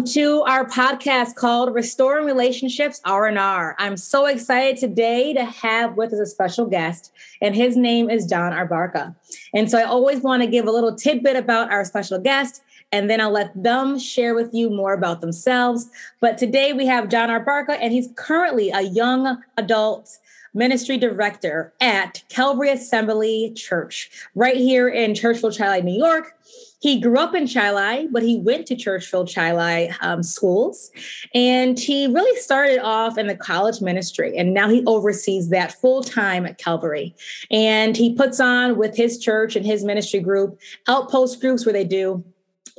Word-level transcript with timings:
welcome 0.00 0.14
to 0.14 0.40
our 0.44 0.66
podcast 0.66 1.34
called 1.34 1.74
Restoring 1.74 2.24
Relationships 2.24 3.02
R&R. 3.04 3.76
I'm 3.78 3.98
so 3.98 4.24
excited 4.24 4.78
today 4.78 5.34
to 5.34 5.44
have 5.44 5.98
with 5.98 6.14
us 6.14 6.20
a 6.20 6.24
special 6.24 6.64
guest, 6.64 7.12
and 7.42 7.54
his 7.54 7.76
name 7.76 8.08
is 8.08 8.24
John 8.24 8.52
Abarca. 8.52 9.14
And 9.52 9.70
so 9.70 9.76
I 9.76 9.82
always 9.82 10.22
want 10.22 10.42
to 10.42 10.48
give 10.48 10.66
a 10.66 10.70
little 10.70 10.94
tidbit 10.94 11.36
about 11.36 11.70
our 11.70 11.84
special 11.84 12.18
guest, 12.18 12.62
and 12.90 13.10
then 13.10 13.20
I'll 13.20 13.30
let 13.30 13.52
them 13.62 13.98
share 13.98 14.34
with 14.34 14.54
you 14.54 14.70
more 14.70 14.94
about 14.94 15.20
themselves. 15.20 15.90
But 16.18 16.38
today 16.38 16.72
we 16.72 16.86
have 16.86 17.10
John 17.10 17.28
Abarca, 17.28 17.76
and 17.78 17.92
he's 17.92 18.08
currently 18.16 18.70
a 18.70 18.80
young 18.80 19.42
adult 19.58 20.16
ministry 20.54 20.96
director 20.96 21.74
at 21.78 22.24
Calvary 22.30 22.70
Assembly 22.70 23.52
Church, 23.54 24.10
right 24.34 24.56
here 24.56 24.88
in 24.88 25.12
Churchville, 25.12 25.54
Chili 25.54 25.82
New 25.82 25.98
York. 25.98 26.32
He 26.80 27.00
grew 27.00 27.18
up 27.18 27.34
in 27.34 27.46
Chili 27.46 28.08
but 28.10 28.22
he 28.22 28.38
went 28.38 28.66
to 28.66 28.76
Churchville 28.76 29.28
Chili 29.28 29.90
um, 30.00 30.22
schools. 30.22 30.90
And 31.34 31.78
he 31.78 32.06
really 32.06 32.38
started 32.40 32.80
off 32.80 33.18
in 33.18 33.26
the 33.26 33.36
college 33.36 33.80
ministry. 33.80 34.36
And 34.36 34.54
now 34.54 34.68
he 34.68 34.84
oversees 34.86 35.48
that 35.50 35.72
full 35.80 36.02
time 36.02 36.46
at 36.46 36.58
Calvary. 36.58 37.14
And 37.50 37.96
he 37.96 38.14
puts 38.14 38.40
on 38.40 38.76
with 38.76 38.96
his 38.96 39.18
church 39.18 39.56
and 39.56 39.64
his 39.64 39.84
ministry 39.84 40.20
group 40.20 40.58
outpost 40.88 41.40
groups 41.40 41.64
where 41.64 41.72
they 41.72 41.84
do 41.84 42.24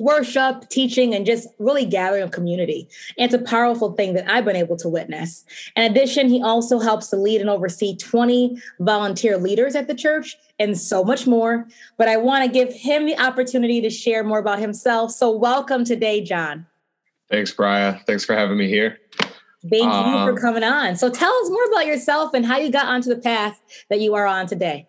worship, 0.01 0.67
teaching, 0.69 1.13
and 1.13 1.25
just 1.25 1.47
really 1.59 1.85
gathering 1.85 2.23
a 2.23 2.29
community. 2.29 2.87
And 3.17 3.25
it's 3.25 3.33
a 3.33 3.45
powerful 3.45 3.93
thing 3.93 4.13
that 4.15 4.29
I've 4.29 4.45
been 4.45 4.55
able 4.55 4.75
to 4.77 4.89
witness. 4.89 5.45
In 5.75 5.89
addition, 5.89 6.27
he 6.27 6.41
also 6.41 6.79
helps 6.79 7.07
to 7.07 7.15
lead 7.15 7.41
and 7.41 7.49
oversee 7.49 7.95
20 7.95 8.57
volunteer 8.79 9.37
leaders 9.37 9.75
at 9.75 9.87
the 9.87 9.95
church 9.95 10.35
and 10.59 10.77
so 10.77 11.03
much 11.03 11.27
more. 11.27 11.67
But 11.97 12.07
I 12.07 12.17
want 12.17 12.45
to 12.45 12.51
give 12.51 12.73
him 12.73 13.05
the 13.05 13.17
opportunity 13.19 13.81
to 13.81 13.89
share 13.89 14.23
more 14.23 14.39
about 14.39 14.59
himself. 14.59 15.11
So, 15.11 15.31
welcome 15.31 15.85
today, 15.85 16.21
John. 16.21 16.65
Thanks, 17.29 17.51
Brian. 17.51 17.99
Thanks 18.05 18.25
for 18.25 18.35
having 18.35 18.57
me 18.57 18.67
here. 18.67 18.97
Thank 19.69 19.85
um, 19.85 20.07
you 20.07 20.13
for 20.25 20.31
um, 20.31 20.37
coming 20.37 20.63
on. 20.63 20.95
So, 20.95 21.09
tell 21.09 21.33
us 21.33 21.49
more 21.49 21.65
about 21.65 21.85
yourself 21.85 22.33
and 22.33 22.45
how 22.45 22.57
you 22.57 22.71
got 22.71 22.87
onto 22.87 23.09
the 23.09 23.19
path 23.19 23.61
that 23.89 24.01
you 24.01 24.15
are 24.15 24.25
on 24.25 24.47
today. 24.47 24.87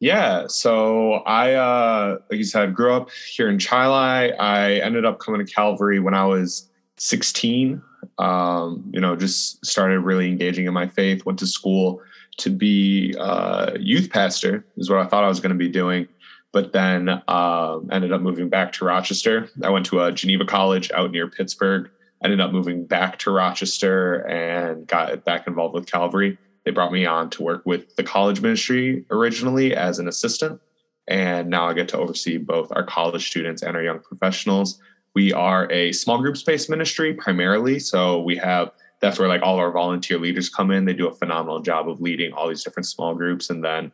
Yeah, 0.00 0.48
so 0.48 1.14
I, 1.24 1.54
uh, 1.54 2.18
like 2.30 2.38
you 2.38 2.44
said, 2.44 2.74
grew 2.74 2.92
up 2.92 3.10
here 3.32 3.48
in 3.48 3.58
Chili 3.58 4.32
I 4.34 4.74
ended 4.74 5.04
up 5.04 5.18
coming 5.18 5.44
to 5.44 5.50
Calvary 5.50 5.98
when 5.98 6.14
I 6.14 6.26
was 6.26 6.68
16. 6.98 7.80
Um, 8.18 8.90
you 8.92 9.00
know, 9.00 9.16
just 9.16 9.64
started 9.64 10.00
really 10.00 10.28
engaging 10.28 10.66
in 10.66 10.74
my 10.74 10.86
faith. 10.86 11.24
Went 11.24 11.38
to 11.38 11.46
school 11.46 12.02
to 12.38 12.50
be 12.50 13.14
a 13.18 13.76
youth 13.78 14.10
pastor 14.10 14.66
is 14.76 14.90
what 14.90 14.98
I 14.98 15.06
thought 15.06 15.24
I 15.24 15.28
was 15.28 15.40
going 15.40 15.52
to 15.52 15.58
be 15.58 15.68
doing. 15.68 16.08
But 16.52 16.72
then 16.72 17.08
uh, 17.26 17.78
ended 17.90 18.12
up 18.12 18.20
moving 18.20 18.48
back 18.48 18.72
to 18.74 18.84
Rochester. 18.84 19.48
I 19.62 19.70
went 19.70 19.86
to 19.86 20.04
a 20.04 20.12
Geneva 20.12 20.44
College 20.44 20.90
out 20.92 21.10
near 21.10 21.28
Pittsburgh. 21.28 21.90
Ended 22.22 22.40
up 22.40 22.52
moving 22.52 22.86
back 22.86 23.18
to 23.20 23.30
Rochester 23.30 24.26
and 24.28 24.86
got 24.86 25.24
back 25.24 25.46
involved 25.46 25.74
with 25.74 25.90
Calvary. 25.90 26.38
They 26.64 26.70
brought 26.70 26.92
me 26.92 27.06
on 27.06 27.30
to 27.30 27.42
work 27.42 27.62
with 27.64 27.94
the 27.96 28.02
college 28.02 28.40
ministry 28.40 29.04
originally 29.10 29.74
as 29.74 29.98
an 29.98 30.08
assistant. 30.08 30.60
And 31.06 31.50
now 31.50 31.68
I 31.68 31.74
get 31.74 31.88
to 31.88 31.98
oversee 31.98 32.38
both 32.38 32.72
our 32.72 32.84
college 32.84 33.28
students 33.28 33.62
and 33.62 33.76
our 33.76 33.82
young 33.82 34.00
professionals. 34.00 34.80
We 35.14 35.32
are 35.32 35.70
a 35.70 35.92
small 35.92 36.18
group 36.18 36.36
space 36.36 36.68
ministry 36.68 37.12
primarily. 37.14 37.78
So 37.78 38.22
we 38.22 38.36
have 38.36 38.72
that's 39.00 39.18
where 39.18 39.28
like 39.28 39.42
all 39.42 39.58
our 39.58 39.70
volunteer 39.70 40.18
leaders 40.18 40.48
come 40.48 40.70
in. 40.70 40.86
They 40.86 40.94
do 40.94 41.08
a 41.08 41.14
phenomenal 41.14 41.60
job 41.60 41.88
of 41.88 42.00
leading 42.00 42.32
all 42.32 42.48
these 42.48 42.64
different 42.64 42.86
small 42.86 43.14
groups, 43.14 43.50
and 43.50 43.62
then 43.62 43.92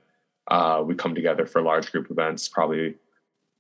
uh, 0.49 0.83
we 0.87 0.95
come 0.95 1.17
together 1.17 1.47
for 1.47 1.63
large 1.63 1.91
group 1.91 2.11
events, 2.11 2.49
probably 2.49 2.95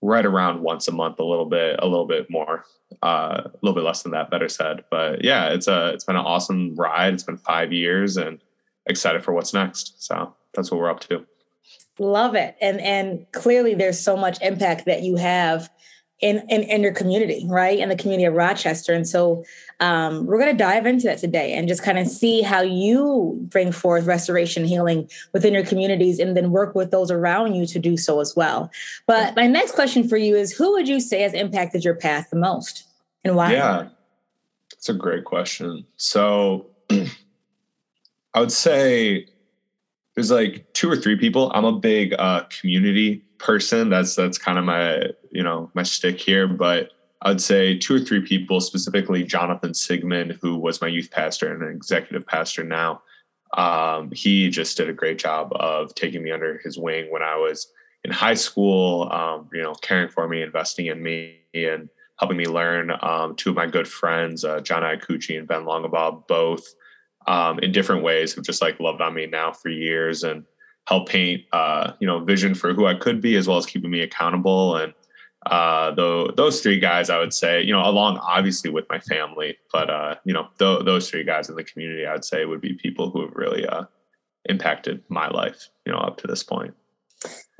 right 0.00 0.24
around 0.24 0.62
once 0.62 0.86
a 0.88 0.92
month, 0.92 1.18
a 1.18 1.24
little 1.24 1.46
bit, 1.46 1.76
a 1.80 1.86
little 1.86 2.06
bit 2.06 2.30
more, 2.30 2.64
uh, 3.02 3.42
a 3.44 3.50
little 3.62 3.74
bit 3.74 3.84
less 3.84 4.02
than 4.02 4.12
that, 4.12 4.30
better 4.30 4.48
said. 4.48 4.84
But 4.90 5.24
yeah, 5.24 5.48
it's 5.48 5.66
a 5.66 5.88
it's 5.88 6.04
been 6.04 6.16
an 6.16 6.24
awesome 6.24 6.74
ride. 6.76 7.14
It's 7.14 7.24
been 7.24 7.36
five 7.36 7.72
years, 7.72 8.16
and 8.16 8.40
excited 8.90 9.24
for 9.24 9.32
what's 9.32 9.54
next. 9.54 10.02
So 10.02 10.34
that's 10.54 10.70
what 10.70 10.80
we're 10.80 10.90
up 10.90 11.00
to. 11.00 11.26
Love 11.98 12.34
it, 12.34 12.56
and 12.60 12.80
and 12.80 13.26
clearly 13.32 13.74
there's 13.74 14.00
so 14.00 14.16
much 14.16 14.40
impact 14.40 14.86
that 14.86 15.02
you 15.02 15.16
have 15.16 15.70
in, 16.20 16.38
in, 16.50 16.62
in 16.64 16.82
your 16.82 16.92
community, 16.92 17.46
right? 17.48 17.78
In 17.78 17.88
the 17.88 17.96
community 17.96 18.26
of 18.26 18.34
Rochester. 18.34 18.92
And 18.92 19.08
so 19.08 19.42
um, 19.80 20.26
we're 20.26 20.38
going 20.38 20.50
to 20.50 20.56
dive 20.56 20.84
into 20.84 21.06
that 21.06 21.18
today 21.18 21.54
and 21.54 21.66
just 21.66 21.82
kind 21.82 21.98
of 21.98 22.06
see 22.06 22.42
how 22.42 22.60
you 22.60 23.38
bring 23.50 23.72
forth 23.72 24.04
restoration 24.04 24.64
healing 24.64 25.08
within 25.32 25.54
your 25.54 25.64
communities 25.64 26.18
and 26.18 26.36
then 26.36 26.50
work 26.50 26.74
with 26.74 26.90
those 26.90 27.10
around 27.10 27.54
you 27.54 27.66
to 27.66 27.78
do 27.78 27.96
so 27.96 28.20
as 28.20 28.36
well. 28.36 28.70
But 29.06 29.34
my 29.34 29.46
next 29.46 29.72
question 29.72 30.06
for 30.06 30.18
you 30.18 30.36
is 30.36 30.52
who 30.52 30.72
would 30.72 30.88
you 30.88 31.00
say 31.00 31.22
has 31.22 31.32
impacted 31.32 31.84
your 31.84 31.94
path 31.94 32.28
the 32.30 32.36
most 32.36 32.84
and 33.24 33.34
why? 33.34 33.52
Yeah, 33.52 33.88
that's 34.70 34.90
a 34.90 34.94
great 34.94 35.24
question. 35.24 35.86
So 35.96 36.66
I 38.34 38.40
would 38.40 38.52
say 38.52 39.26
there's 40.14 40.30
like 40.30 40.66
two 40.72 40.90
or 40.90 40.96
three 40.96 41.16
people. 41.16 41.50
I'm 41.54 41.64
a 41.64 41.78
big 41.78 42.14
uh, 42.18 42.44
community 42.60 43.24
person. 43.38 43.88
That's 43.88 44.14
that's 44.14 44.38
kind 44.38 44.58
of 44.58 44.64
my 44.64 45.08
you 45.30 45.42
know 45.42 45.70
my 45.74 45.82
stick 45.82 46.20
here. 46.20 46.46
But 46.46 46.90
I'd 47.22 47.40
say 47.40 47.76
two 47.76 47.96
or 47.96 48.00
three 48.00 48.20
people, 48.20 48.60
specifically 48.60 49.24
Jonathan 49.24 49.74
Sigmund, 49.74 50.38
who 50.40 50.56
was 50.56 50.80
my 50.80 50.88
youth 50.88 51.10
pastor 51.10 51.52
and 51.52 51.62
an 51.62 51.74
executive 51.74 52.26
pastor 52.26 52.64
now. 52.64 53.02
Um, 53.56 54.10
he 54.12 54.48
just 54.48 54.76
did 54.76 54.88
a 54.88 54.92
great 54.92 55.18
job 55.18 55.52
of 55.56 55.94
taking 55.94 56.22
me 56.22 56.30
under 56.30 56.58
his 56.58 56.78
wing 56.78 57.10
when 57.10 57.22
I 57.22 57.36
was 57.36 57.66
in 58.04 58.12
high 58.12 58.34
school. 58.34 59.10
Um, 59.12 59.48
you 59.52 59.62
know, 59.62 59.74
caring 59.74 60.08
for 60.08 60.28
me, 60.28 60.42
investing 60.42 60.86
in 60.86 61.02
me, 61.02 61.38
and 61.52 61.88
helping 62.18 62.36
me 62.36 62.46
learn. 62.46 62.92
Um, 63.00 63.34
two 63.34 63.50
of 63.50 63.56
my 63.56 63.66
good 63.66 63.88
friends, 63.88 64.44
uh, 64.44 64.60
John 64.60 64.82
Iacucci 64.82 65.38
and 65.38 65.48
Ben 65.48 65.62
Longabaugh, 65.62 66.26
both 66.28 66.74
um, 67.26 67.58
in 67.60 67.72
different 67.72 68.02
ways 68.02 68.34
have 68.34 68.44
just 68.44 68.62
like 68.62 68.80
loved 68.80 69.00
on 69.00 69.14
me 69.14 69.26
now 69.26 69.52
for 69.52 69.68
years 69.68 70.22
and 70.22 70.44
help 70.86 71.08
paint 71.08 71.42
uh, 71.52 71.92
you 72.00 72.06
know 72.06 72.20
vision 72.20 72.54
for 72.54 72.72
who 72.72 72.86
I 72.86 72.94
could 72.94 73.20
be 73.20 73.36
as 73.36 73.46
well 73.46 73.58
as 73.58 73.66
keeping 73.66 73.90
me 73.90 74.00
accountable 74.00 74.76
and 74.76 74.92
uh, 75.46 75.90
though 75.92 76.28
those 76.28 76.60
three 76.60 76.78
guys 76.78 77.10
I 77.10 77.18
would 77.18 77.32
say 77.32 77.62
you 77.62 77.72
know 77.72 77.82
along 77.82 78.18
obviously 78.18 78.70
with 78.70 78.86
my 78.88 79.00
family 79.00 79.56
but 79.72 79.90
uh, 79.90 80.16
you 80.24 80.32
know 80.32 80.48
th- 80.58 80.84
those 80.84 81.10
three 81.10 81.24
guys 81.24 81.48
in 81.48 81.56
the 81.56 81.64
community 81.64 82.06
I 82.06 82.12
would 82.12 82.24
say 82.24 82.44
would 82.44 82.60
be 82.60 82.74
people 82.74 83.10
who 83.10 83.22
have 83.22 83.34
really 83.34 83.66
uh, 83.66 83.84
impacted 84.48 85.02
my 85.08 85.28
life 85.28 85.68
you 85.86 85.92
know 85.92 85.98
up 85.98 86.18
to 86.18 86.26
this 86.26 86.42
point. 86.42 86.74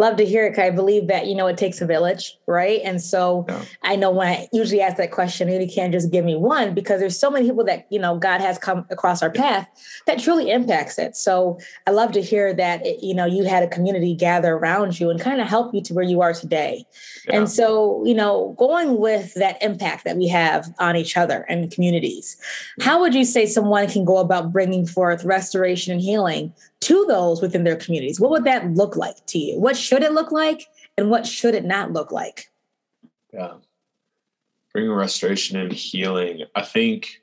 Love 0.01 0.17
to 0.17 0.25
hear 0.25 0.47
it. 0.47 0.59
I 0.59 0.71
believe 0.71 1.09
that, 1.09 1.27
you 1.27 1.35
know, 1.35 1.47
it 1.47 1.59
takes 1.59 1.83
a 1.83 1.87
village, 1.87 2.39
right? 2.47 2.81
And 2.83 3.03
so 3.03 3.45
yeah. 3.47 3.63
I 3.83 3.97
know 3.97 4.11
when 4.11 4.29
I 4.29 4.49
usually 4.51 4.81
ask 4.81 4.97
that 4.97 5.11
question, 5.11 5.47
you 5.51 5.69
can't 5.71 5.93
just 5.93 6.11
give 6.11 6.25
me 6.25 6.37
one 6.37 6.73
because 6.73 7.01
there's 7.01 7.19
so 7.19 7.31
many 7.31 7.47
people 7.47 7.65
that, 7.67 7.87
you 7.91 7.99
know, 7.99 8.17
God 8.17 8.41
has 8.41 8.57
come 8.57 8.87
across 8.89 9.23
our 9.23 9.29
path 9.29 9.69
that 10.07 10.19
truly 10.19 10.51
impacts 10.51 10.99
it. 10.99 11.17
So 11.17 11.59
I 11.87 11.91
love 11.91 12.13
to 12.13 12.23
hear 12.23 12.55
that, 12.55 12.87
it, 12.87 13.03
you 13.03 13.13
know, 13.15 13.27
you 13.27 13.45
had 13.45 13.63
a 13.63 13.69
community 13.69 14.15
gather 14.15 14.55
around 14.55 14.99
you 14.99 15.11
and 15.11 15.21
kind 15.21 15.39
of 15.39 15.47
help 15.47 15.75
you 15.75 15.83
to 15.83 15.93
where 15.93 16.03
you 16.03 16.23
are 16.23 16.33
today. 16.33 16.87
Yeah. 17.29 17.37
And 17.37 17.51
so, 17.51 18.03
you 18.07 18.15
know, 18.15 18.55
going 18.57 18.99
with 18.99 19.35
that 19.35 19.63
impact 19.63 20.05
that 20.05 20.17
we 20.17 20.29
have 20.29 20.73
on 20.79 20.97
each 20.97 21.19
other 21.19 21.45
and 21.47 21.71
communities, 21.71 22.39
how 22.81 23.01
would 23.01 23.15
you 23.15 23.27
say 23.27 23.45
someone 23.45 23.87
can 23.87 24.07
go 24.07 24.17
about 24.17 24.51
bringing 24.51 24.87
forth 24.87 25.25
restoration 25.25 25.93
and 25.93 26.01
healing 26.01 26.55
to 26.83 27.05
those 27.07 27.43
within 27.43 27.65
their 27.65 27.77
communities? 27.77 28.21
What 28.21 28.31
would 28.31 28.45
that 28.45 28.71
look 28.73 28.97
like 28.97 29.25
to 29.27 29.39
you? 29.39 29.59
What 29.59 29.77
should 29.77 30.03
it 30.03 30.13
look 30.13 30.33
like 30.33 30.67
and 30.97 31.11
what 31.11 31.27
should 31.27 31.55
it 31.55 31.65
not 31.65 31.93
look 31.93 32.11
like? 32.11 32.51
Yeah. 33.33 33.55
Bringing 34.73 34.93
restoration 34.93 35.59
and 35.59 35.73
healing. 35.73 36.45
I 36.55 36.63
think 36.63 37.21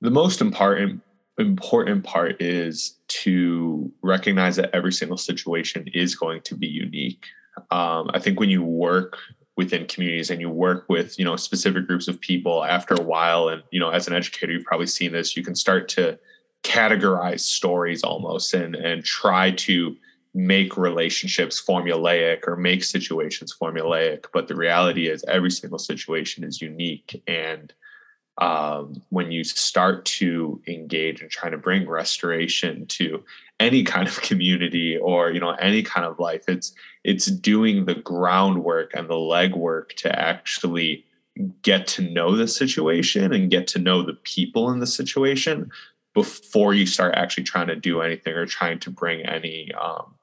the 0.00 0.10
most 0.10 0.40
important 0.40 1.00
important 1.38 2.04
part 2.04 2.40
is 2.42 2.98
to 3.08 3.90
recognize 4.02 4.56
that 4.56 4.70
every 4.74 4.92
single 4.92 5.16
situation 5.16 5.88
is 5.94 6.14
going 6.14 6.42
to 6.42 6.54
be 6.54 6.66
unique. 6.66 7.24
Um, 7.70 8.10
I 8.12 8.18
think 8.18 8.38
when 8.38 8.50
you 8.50 8.62
work 8.62 9.18
within 9.56 9.86
communities 9.86 10.30
and 10.30 10.40
you 10.40 10.50
work 10.50 10.86
with 10.88 11.18
you 11.18 11.24
know 11.24 11.36
specific 11.36 11.86
groups 11.86 12.08
of 12.08 12.20
people 12.20 12.64
after 12.64 12.94
a 12.94 13.02
while 13.02 13.48
and 13.48 13.62
you 13.70 13.78
know 13.78 13.90
as 13.90 14.06
an 14.06 14.14
educator 14.14 14.52
you've 14.52 14.64
probably 14.64 14.86
seen 14.86 15.12
this 15.12 15.36
you 15.36 15.44
can 15.44 15.54
start 15.54 15.88
to 15.90 16.18
categorize 16.62 17.40
stories 17.40 18.02
almost 18.02 18.54
and 18.54 18.76
and 18.76 19.04
try 19.04 19.50
to 19.50 19.96
make 20.34 20.76
relationships 20.76 21.62
formulaic 21.62 22.46
or 22.46 22.56
make 22.56 22.84
situations 22.84 23.54
formulaic. 23.60 24.26
But 24.32 24.48
the 24.48 24.54
reality 24.54 25.08
is 25.08 25.24
every 25.28 25.50
single 25.50 25.78
situation 25.78 26.42
is 26.42 26.62
unique. 26.62 27.22
And 27.26 27.72
um, 28.38 29.02
when 29.10 29.30
you 29.30 29.44
start 29.44 30.04
to 30.06 30.60
engage 30.66 31.20
and 31.20 31.30
trying 31.30 31.52
to 31.52 31.58
bring 31.58 31.86
restoration 31.88 32.86
to 32.86 33.22
any 33.60 33.84
kind 33.84 34.08
of 34.08 34.20
community 34.22 34.96
or 34.96 35.30
you 35.30 35.40
know 35.40 35.50
any 35.52 35.82
kind 35.82 36.06
of 36.06 36.18
life 36.18 36.44
it's 36.48 36.72
it's 37.04 37.26
doing 37.26 37.84
the 37.84 37.94
groundwork 37.94 38.92
and 38.94 39.08
the 39.08 39.14
legwork 39.14 39.90
to 39.96 40.18
actually 40.18 41.04
get 41.62 41.86
to 41.86 42.02
know 42.02 42.36
the 42.36 42.48
situation 42.48 43.32
and 43.32 43.50
get 43.50 43.66
to 43.66 43.78
know 43.78 44.02
the 44.02 44.14
people 44.14 44.70
in 44.70 44.80
the 44.80 44.86
situation 44.86 45.70
before 46.14 46.74
you 46.74 46.86
start 46.86 47.14
actually 47.16 47.44
trying 47.44 47.68
to 47.68 47.76
do 47.76 48.00
anything 48.00 48.34
or 48.34 48.46
trying 48.46 48.78
to 48.80 48.90
bring 48.90 49.24
any 49.26 49.70
um, 49.80 50.14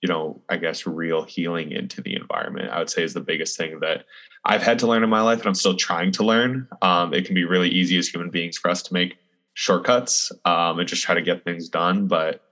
you 0.00 0.08
know, 0.08 0.40
I 0.48 0.56
guess 0.56 0.86
real 0.86 1.24
healing 1.24 1.72
into 1.72 2.00
the 2.00 2.14
environment, 2.16 2.70
I 2.70 2.78
would 2.78 2.90
say 2.90 3.02
is 3.02 3.12
the 3.14 3.20
biggest 3.20 3.56
thing 3.56 3.80
that 3.80 4.06
I've 4.44 4.62
had 4.62 4.78
to 4.78 4.86
learn 4.86 5.04
in 5.04 5.10
my 5.10 5.20
life 5.20 5.40
and 5.40 5.48
I'm 5.48 5.54
still 5.54 5.76
trying 5.76 6.10
to 6.12 6.24
learn. 6.24 6.66
Um, 6.80 7.12
it 7.12 7.26
can 7.26 7.34
be 7.34 7.44
really 7.44 7.68
easy 7.68 7.98
as 7.98 8.08
human 8.08 8.30
beings 8.30 8.56
for 8.56 8.70
us 8.70 8.82
to 8.84 8.94
make 8.94 9.18
shortcuts 9.52 10.32
um, 10.46 10.78
and 10.78 10.88
just 10.88 11.02
try 11.02 11.14
to 11.14 11.22
get 11.22 11.44
things 11.44 11.68
done. 11.68 12.06
But 12.06 12.42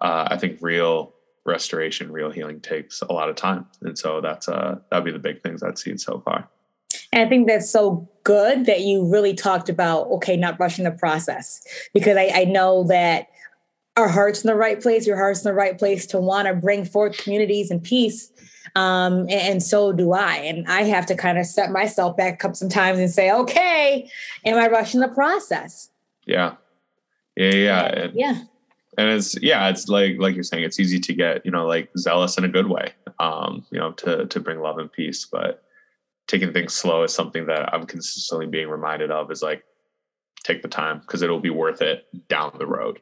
uh, 0.00 0.26
I 0.30 0.36
think 0.36 0.58
real 0.60 1.14
restoration, 1.44 2.10
real 2.10 2.30
healing 2.30 2.60
takes 2.60 3.02
a 3.02 3.12
lot 3.12 3.28
of 3.28 3.36
time. 3.36 3.66
And 3.82 3.96
so 3.96 4.20
that's 4.20 4.48
uh 4.48 4.78
that'd 4.90 5.04
be 5.04 5.12
the 5.12 5.20
big 5.20 5.42
things 5.42 5.62
I've 5.62 5.78
seen 5.78 5.96
so 5.96 6.20
far. 6.24 6.48
And 7.12 7.24
I 7.24 7.28
think 7.28 7.46
that's 7.46 7.70
so 7.70 8.08
good 8.26 8.66
that 8.66 8.80
you 8.80 9.06
really 9.06 9.32
talked 9.32 9.68
about, 9.68 10.08
okay, 10.08 10.36
not 10.36 10.58
rushing 10.58 10.84
the 10.84 10.90
process. 10.90 11.64
Because 11.94 12.16
I, 12.16 12.32
I 12.34 12.44
know 12.44 12.82
that 12.88 13.28
our 13.96 14.08
heart's 14.08 14.42
in 14.42 14.48
the 14.48 14.56
right 14.56 14.82
place, 14.82 15.06
your 15.06 15.16
heart's 15.16 15.44
in 15.44 15.48
the 15.48 15.54
right 15.54 15.78
place 15.78 16.06
to 16.06 16.18
want 16.18 16.48
to 16.48 16.54
bring 16.54 16.84
forth 16.84 17.16
communities 17.16 17.70
and 17.70 17.82
peace. 17.82 18.30
Um, 18.74 19.20
and, 19.20 19.30
and, 19.30 19.62
so 19.62 19.92
do 19.92 20.12
I. 20.12 20.34
And 20.38 20.66
I 20.66 20.82
have 20.82 21.06
to 21.06 21.14
kind 21.14 21.38
of 21.38 21.46
set 21.46 21.70
myself 21.70 22.16
back 22.16 22.44
up 22.44 22.56
sometimes 22.56 22.98
and 22.98 23.10
say, 23.10 23.30
okay, 23.30 24.10
am 24.44 24.58
I 24.58 24.68
rushing 24.68 25.00
the 25.00 25.08
process? 25.08 25.88
Yeah. 26.26 26.56
Yeah. 27.36 27.54
Yeah. 27.54 27.84
And, 27.84 28.14
yeah. 28.14 28.40
And 28.98 29.10
it's 29.10 29.40
yeah, 29.42 29.68
it's 29.68 29.88
like 29.88 30.16
like 30.18 30.34
you're 30.34 30.42
saying, 30.42 30.64
it's 30.64 30.80
easy 30.80 30.98
to 30.98 31.12
get, 31.12 31.44
you 31.44 31.50
know, 31.52 31.66
like 31.66 31.90
zealous 31.98 32.38
in 32.38 32.44
a 32.44 32.48
good 32.48 32.68
way. 32.68 32.92
Um, 33.18 33.64
you 33.70 33.78
know, 33.78 33.92
to 33.92 34.26
to 34.26 34.40
bring 34.40 34.60
love 34.60 34.78
and 34.78 34.90
peace. 34.90 35.26
But 35.26 35.62
taking 36.26 36.52
things 36.52 36.74
slow 36.74 37.02
is 37.02 37.14
something 37.14 37.46
that 37.46 37.72
I'm 37.72 37.86
consistently 37.86 38.46
being 38.46 38.68
reminded 38.68 39.10
of 39.10 39.30
is 39.30 39.42
like 39.42 39.64
take 40.44 40.62
the 40.62 40.68
time 40.68 41.00
because 41.00 41.22
it'll 41.22 41.40
be 41.40 41.50
worth 41.50 41.82
it 41.82 42.06
down 42.28 42.52
the 42.58 42.66
road. 42.66 43.00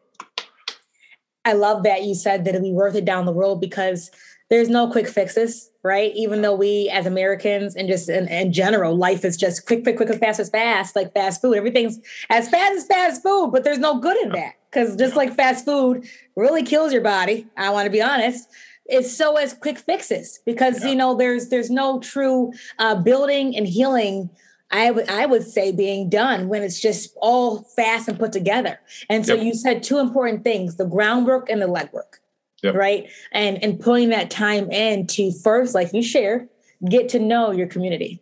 I 1.45 1.53
love 1.53 1.83
that 1.83 2.05
you 2.05 2.15
said 2.15 2.45
that 2.45 2.55
it'll 2.55 2.67
be 2.67 2.73
worth 2.73 2.95
it 2.95 3.05
down 3.05 3.27
the 3.27 3.35
road 3.35 3.57
because 3.57 4.11
there's 4.51 4.69
no 4.69 4.91
quick 4.91 5.09
fixes, 5.09 5.71
right? 5.83 6.13
Even 6.15 6.43
though 6.43 6.55
we 6.55 6.89
as 6.91 7.07
Americans 7.07 7.77
and 7.77 7.89
just 7.89 8.09
in, 8.09 8.29
in 8.29 8.53
general, 8.53 8.97
life 8.97 9.25
is 9.25 9.37
just 9.37 9.67
quick, 9.67 9.83
quick, 9.83 9.97
quick, 9.97 10.11
as 10.11 10.19
fast 10.19 10.41
as 10.41 10.51
fast, 10.51 10.97
like 10.97 11.13
fast 11.13 11.43
food. 11.43 11.57
Everything's 11.57 11.99
as 12.31 12.49
fast 12.49 12.77
as 12.77 12.87
fast 12.87 13.23
food, 13.23 13.51
but 13.53 13.65
there's 13.65 13.79
no 13.79 13.99
good 13.99 14.17
in 14.23 14.31
that 14.31 14.55
because 14.71 14.97
just 14.97 15.17
like 15.17 15.35
fast 15.35 15.65
food 15.65 16.07
really 16.37 16.63
kills 16.63 16.93
your 16.93 17.03
body. 17.03 17.47
I 17.57 17.71
want 17.71 17.87
to 17.87 17.91
be 17.91 18.03
honest 18.03 18.49
is 18.91 19.17
so 19.17 19.37
as 19.37 19.55
quick 19.55 19.79
fixes 19.79 20.41
because 20.45 20.83
yeah. 20.83 20.91
you 20.91 20.97
know 20.97 21.15
there's 21.15 21.49
there's 21.49 21.71
no 21.71 22.01
true 22.01 22.53
uh, 22.79 22.95
building 22.95 23.57
and 23.57 23.67
healing 23.67 24.29
I 24.71 24.91
would 24.91 25.09
I 25.09 25.27
would 25.27 25.47
say 25.47 25.73
being 25.73 26.09
done 26.09 26.49
when 26.49 26.63
it's 26.63 26.81
just 26.81 27.17
all 27.21 27.63
fast 27.77 28.09
and 28.09 28.19
put 28.19 28.33
together. 28.33 28.81
And 29.09 29.25
so 29.25 29.35
yep. 29.35 29.45
you 29.45 29.55
said 29.55 29.83
two 29.83 29.99
important 29.99 30.43
things: 30.43 30.77
the 30.77 30.87
groundwork 30.87 31.49
and 31.49 31.63
the 31.63 31.67
legwork, 31.67 32.19
yep. 32.63 32.75
right? 32.75 33.09
And 33.33 33.63
and 33.63 33.79
putting 33.79 34.09
that 34.09 34.31
time 34.31 34.71
in 34.73 35.07
to 35.09 35.33
first, 35.43 35.75
like 35.75 35.93
you 35.93 36.03
share, 36.03 36.49
get 36.91 37.09
to 37.11 37.21
know 37.21 37.53
your 37.53 37.69
community. 37.69 38.21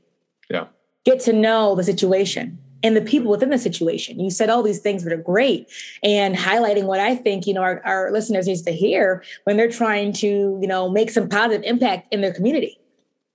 Yeah. 0.51 0.67
Get 1.05 1.21
to 1.21 1.33
know 1.33 1.75
the 1.75 1.85
situation 1.85 2.59
and 2.83 2.97
the 2.97 3.03
people 3.03 3.31
within 3.31 3.51
the 3.51 3.59
situation. 3.59 4.19
You 4.21 4.31
said 4.31 4.51
all 4.51 4.63
these 4.63 4.81
things 4.81 5.05
that 5.05 5.13
are 5.13 5.23
great 5.23 5.71
and 6.03 6.35
highlighting 6.35 6.85
what 6.85 7.01
I 7.01 7.15
think, 7.15 7.47
you 7.47 7.55
know, 7.55 7.63
our, 7.63 7.81
our 7.85 8.11
listeners 8.13 8.47
needs 8.47 8.63
to 8.63 8.73
hear 8.73 9.23
when 9.45 9.57
they're 9.57 9.71
trying 9.71 10.13
to, 10.15 10.59
you 10.61 10.67
know, 10.67 10.89
make 10.89 11.11
some 11.11 11.29
positive 11.29 11.63
impact 11.65 12.13
in 12.13 12.21
their 12.21 12.33
community. 12.33 12.79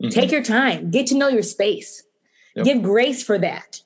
Mm-hmm. 0.01 0.09
Take 0.09 0.31
your 0.31 0.43
time, 0.43 0.91
get 0.91 1.07
to 1.07 1.15
know 1.15 1.27
your 1.27 1.43
space. 1.43 2.03
Yep. 2.55 2.65
Give 2.65 2.83
grace 2.83 3.23
for 3.23 3.37
that. 3.37 3.81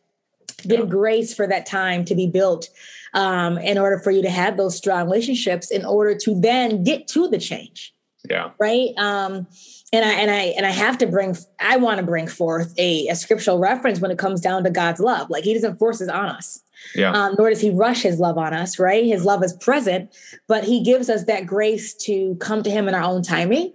Give 0.68 0.88
grace 0.90 1.34
for 1.34 1.48
that 1.48 1.66
time 1.66 2.06
to 2.06 2.16
be 2.16 2.28
built 2.28 2.70
um, 3.14 3.58
in 3.58 3.78
order 3.78 3.98
for 4.00 4.12
you 4.12 4.22
to 4.22 4.30
have 4.30 4.58
those 4.58 4.78
strong 4.78 5.06
relationships 5.06 5.72
in 5.72 5.86
order 5.86 6.16
to 6.16 6.40
then 6.40 6.84
get 6.84 7.08
to 7.10 7.28
the 7.28 7.40
change. 7.40 7.94
Yeah. 8.30 8.52
Right. 8.60 8.90
Um, 8.98 9.48
and 9.94 10.06
I 10.06 10.14
and 10.14 10.32
I 10.32 10.42
and 10.58 10.66
I 10.66 10.70
have 10.70 10.98
to 11.00 11.08
bring 11.08 11.36
I 11.60 11.78
want 11.78 12.00
to 12.00 12.06
bring 12.06 12.28
forth 12.28 12.74
a, 12.78 13.08
a 13.08 13.16
scriptural 13.16 13.60
reference 13.60 14.00
when 14.00 14.12
it 14.12 14.18
comes 14.18 14.40
down 14.40 14.64
to 14.64 14.70
God's 14.70 15.00
love. 15.00 15.30
Like 15.30 15.44
he 15.44 15.54
doesn't 15.54 15.78
force 15.78 16.02
it 16.02 16.10
on 16.10 16.30
us. 16.30 16.62
Yeah. 16.96 17.12
Um, 17.12 17.36
nor 17.38 17.50
does 17.50 17.62
he 17.62 17.70
rush 17.70 18.02
his 18.02 18.20
love 18.20 18.38
on 18.38 18.54
us, 18.54 18.80
right? 18.80 19.06
His 19.06 19.24
love 19.24 19.44
is 19.44 19.54
present, 19.54 20.16
but 20.48 20.64
he 20.64 20.82
gives 20.82 21.10
us 21.10 21.26
that 21.26 21.46
grace 21.46 21.94
to 22.06 22.36
come 22.36 22.64
to 22.64 22.72
him 22.72 22.88
in 22.88 22.96
our 22.96 23.04
own 23.04 23.22
timing. 23.22 23.74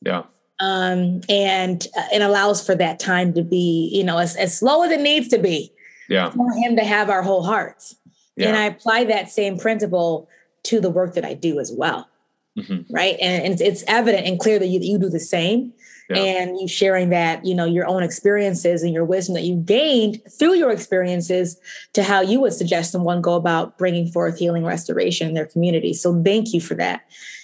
Yeah. 0.00 0.24
Um, 0.60 1.20
and 1.28 1.86
uh, 1.96 2.08
and 2.12 2.22
allows 2.22 2.64
for 2.64 2.74
that 2.74 2.98
time 2.98 3.32
to 3.34 3.42
be, 3.42 3.90
you 3.92 4.02
know, 4.02 4.18
as, 4.18 4.34
as 4.36 4.58
slow 4.58 4.82
as 4.82 4.90
it 4.90 5.00
needs 5.00 5.28
to 5.28 5.38
be. 5.38 5.72
Yeah. 6.08 6.30
For 6.30 6.50
him 6.54 6.76
to 6.76 6.84
have 6.84 7.10
our 7.10 7.22
whole 7.22 7.42
hearts. 7.42 7.94
Yeah. 8.36 8.48
And 8.48 8.56
I 8.56 8.64
apply 8.64 9.04
that 9.04 9.30
same 9.30 9.58
principle 9.58 10.28
to 10.64 10.80
the 10.80 10.90
work 10.90 11.14
that 11.14 11.24
I 11.24 11.34
do 11.34 11.60
as 11.60 11.70
well 11.70 12.08
mm-hmm. 12.58 12.94
right? 12.94 13.16
And, 13.20 13.44
and, 13.44 13.60
it's 13.60 13.84
evident 13.86 14.26
and 14.26 14.38
clear 14.38 14.58
that 14.58 14.66
you, 14.66 14.80
you 14.80 14.98
do 14.98 15.08
the 15.08 15.20
same. 15.20 15.72
Yeah. 16.10 16.16
And 16.16 16.58
you 16.58 16.66
sharing 16.66 17.10
that, 17.10 17.44
you 17.44 17.54
know, 17.54 17.66
your 17.66 17.86
own 17.86 18.02
experiences 18.02 18.82
and 18.82 18.94
your 18.94 19.04
wisdom 19.04 19.34
that 19.34 19.42
you 19.42 19.56
gained 19.56 20.22
through 20.38 20.54
your 20.54 20.70
experiences 20.70 21.60
to 21.92 22.02
how 22.02 22.22
you 22.22 22.40
would 22.40 22.54
suggest 22.54 22.92
someone 22.92 23.20
go 23.20 23.34
about 23.34 23.76
bringing 23.76 24.10
forth 24.10 24.38
healing 24.38 24.64
restoration 24.64 25.28
in 25.28 25.34
their 25.34 25.44
community. 25.44 25.92
So 25.92 26.22
thank 26.22 26.54
you 26.54 26.62
for 26.62 26.74
that. 26.76 27.02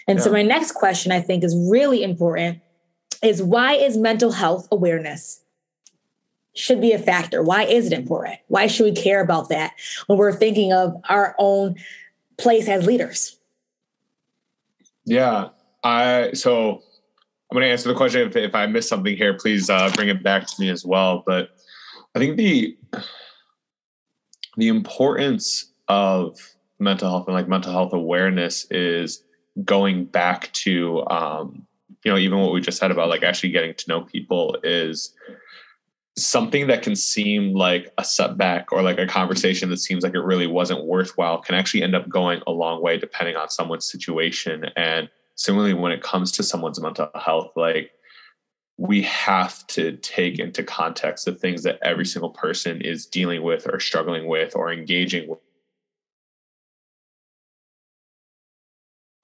And 0.09 0.19
yeah. 0.19 0.25
so 0.25 0.33
my 0.33 0.41
next 0.41 0.73
question 0.73 1.13
I 1.13 1.21
think 1.21 1.45
is 1.45 1.55
really 1.71 2.03
important 2.03 2.61
is 3.23 3.43
why 3.43 3.75
is 3.75 3.99
mental 3.99 4.33
health 4.33 4.67
awareness 4.73 5.43
should 6.55 6.81
be 6.81 6.93
a 6.93 6.99
factor? 6.99 7.43
Why 7.43 7.65
is 7.65 7.87
it 7.87 7.93
important? 7.93 8.39
Why 8.49 8.67
should 8.67 8.85
we 8.85 8.93
care 8.93 9.21
about 9.21 9.49
that 9.49 9.73
when 10.07 10.19
we're 10.19 10.33
thinking 10.33 10.73
of 10.73 10.95
our 11.09 11.35
own 11.39 11.77
place 12.39 12.69
as 12.69 12.87
leaders? 12.87 13.39
Yeah. 15.05 15.49
I 15.83 16.33
so 16.33 16.83
I'm 17.51 17.57
going 17.57 17.65
to 17.65 17.71
answer 17.71 17.89
the 17.89 17.95
question. 17.95 18.27
If, 18.29 18.37
if 18.37 18.55
I 18.55 18.67
miss 18.67 18.89
something 18.89 19.17
here, 19.17 19.35
please 19.35 19.69
uh, 19.71 19.91
bring 19.95 20.09
it 20.09 20.23
back 20.23 20.47
to 20.47 20.61
me 20.61 20.71
as 20.71 20.85
well. 20.85 21.23
But 21.27 21.51
I 22.15 22.19
think 22.19 22.37
the 22.37 22.77
the 24.57 24.69
importance 24.69 25.73
of 25.89 26.39
mental 26.79 27.09
health 27.09 27.27
and 27.27 27.35
like 27.35 27.49
mental 27.49 27.73
health 27.73 27.93
awareness 27.93 28.67
is 28.71 29.23
going 29.65 30.07
back 30.07 30.53
to 30.53 31.07
um, 31.09 31.67
you 32.05 32.11
know 32.11 32.19
even 32.19 32.41
what 32.41 32.53
we 32.53 32.61
just 32.61 32.79
said 32.79 32.91
about 32.91 33.09
like 33.09 33.23
actually 33.23 33.51
getting 33.51 33.75
to 33.75 33.89
know 33.89 34.03
people 34.03 34.57
is 34.63 35.15
something 36.17 36.69
that 36.69 36.83
can 36.83 36.95
seem 36.95 37.55
like 37.55 37.93
a 37.99 38.05
setback 38.05 38.71
or 38.73 38.83
like 38.83 38.99
a 38.99 39.07
conversation 39.07 39.69
that 39.71 39.79
seems 39.79 40.05
like 40.05 40.15
it 40.15 40.21
really 40.21 40.47
wasn't 40.47 40.85
worthwhile 40.85 41.39
can 41.39 41.55
actually 41.55 41.83
end 41.83 41.95
up 41.95 42.09
going 42.09 42.41
a 42.47 42.53
long 42.53 42.81
way 42.81 42.97
depending 42.97 43.35
on 43.35 43.49
someone's 43.49 43.91
situation. 43.91 44.67
And 44.77 45.09
similarly 45.35 45.75
when 45.75 45.91
it 45.91 46.03
comes 46.03 46.31
to 46.33 46.43
someone's 46.45 46.81
mental 46.81 47.11
health 47.17 47.51
like 47.57 47.91
we 48.77 49.03
have 49.03 49.67
to 49.69 49.97
take 49.99 50.39
into 50.39 50.63
context 50.63 51.25
the 51.25 51.35
things 51.35 51.63
that 51.63 51.79
every 51.83 52.07
single 52.07 52.31
person 52.31 52.81
is 52.81 53.07
dealing 53.07 53.43
with 53.43 53.67
or 53.73 53.79
struggling 53.79 54.27
with 54.27 54.57
or 54.57 54.73
engaging 54.73 55.29
with. 55.29 55.39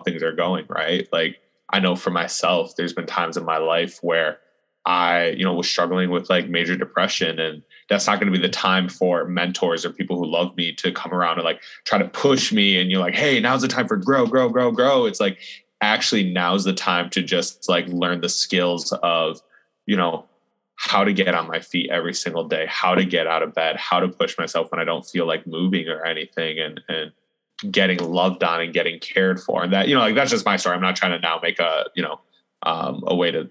Things 0.05 0.23
are 0.23 0.33
going 0.33 0.67
right? 0.69 1.07
Like 1.13 1.39
i 1.73 1.79
know 1.79 1.95
for 1.95 2.11
myself 2.11 2.75
there's 2.77 2.93
been 2.93 3.07
times 3.07 3.37
in 3.37 3.45
my 3.45 3.59
life 3.59 4.01
where 4.03 4.39
I, 4.87 5.29
you 5.29 5.45
know, 5.45 5.55
was 5.55 5.69
struggling 5.69 6.11
with 6.11 6.31
like 6.31 6.49
major 6.49 6.77
depression 6.77 7.39
and 7.39 7.63
that's 7.89 8.07
not 8.07 8.19
going 8.19 8.33
to 8.33 8.39
be 8.39 8.43
the 8.43 8.53
time 8.53 8.89
for 8.89 9.27
mentors 9.27 9.85
or 9.85 9.91
people 9.91 10.17
who 10.17 10.25
love 10.25 10.57
me 10.57 10.73
to 10.73 10.93
come 10.93 11.13
around 11.13 11.39
and 11.39 11.45
like 11.45 11.61
try 11.85 11.99
to 11.99 12.09
push 12.09 12.53
me 12.53 12.81
and 12.81 12.91
you're 12.91 13.01
like, 13.01 13.15
"Hey, 13.15 13.41
now's 13.41 13.63
the 13.63 13.69
time 13.69 13.89
for 13.89 13.97
grow, 13.97 14.27
grow, 14.27 14.49
grow, 14.49 14.71
grow." 14.71 15.05
It's 15.05 15.21
like 15.21 15.39
actually 15.81 16.31
now's 16.31 16.65
the 16.65 16.73
time 16.73 17.11
to 17.11 17.23
just 17.23 17.69
like 17.69 17.87
learn 17.89 18.21
the 18.21 18.29
skills 18.29 18.93
of, 19.03 19.41
you 19.87 19.97
know, 19.97 20.25
how 20.77 21.05
to 21.05 21.13
get 21.13 21.35
on 21.35 21.47
my 21.47 21.61
feet 21.61 21.91
every 21.91 22.15
single 22.15 22.49
day, 22.49 22.67
how 22.69 22.95
to 22.95 23.05
get 23.05 23.27
out 23.27 23.43
of 23.43 23.55
bed, 23.55 23.77
how 23.77 24.01
to 24.01 24.09
push 24.09 24.39
myself 24.39 24.71
when 24.71 24.81
I 24.81 24.85
don't 24.85 25.05
feel 25.05 25.27
like 25.27 25.47
moving 25.47 25.89
or 25.89 26.07
anything 26.07 26.59
and 26.59 26.81
and 26.89 27.13
getting 27.71 27.99
loved 27.99 28.43
on 28.43 28.63
and 28.63 28.73
getting 28.73 28.99
cared 29.01 29.41
for. 29.41 29.63
And 29.63 29.73
that, 29.73 29.89
you 29.89 29.95
know, 29.95 30.01
like 30.01 30.15
that's 30.15 30.31
just 30.31 30.47
my 30.47 30.57
story. 30.57 30.75
I'm 30.75 30.81
not 30.81 30.97
trying 30.97 31.13
to 31.13 31.19
now 31.19 31.39
make 31.43 31.59
a, 31.59 31.85
you 31.95 32.03
know, 32.03 32.21
um, 32.63 33.03
a 33.07 33.15
way 33.15 33.31
to 33.31 33.51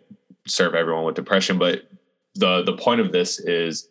serve 0.49 0.75
everyone 0.75 1.05
with 1.05 1.15
depression. 1.15 1.57
But 1.57 1.89
the 2.35 2.63
the 2.63 2.77
point 2.77 3.01
of 3.01 3.11
this 3.11 3.39
is 3.39 3.87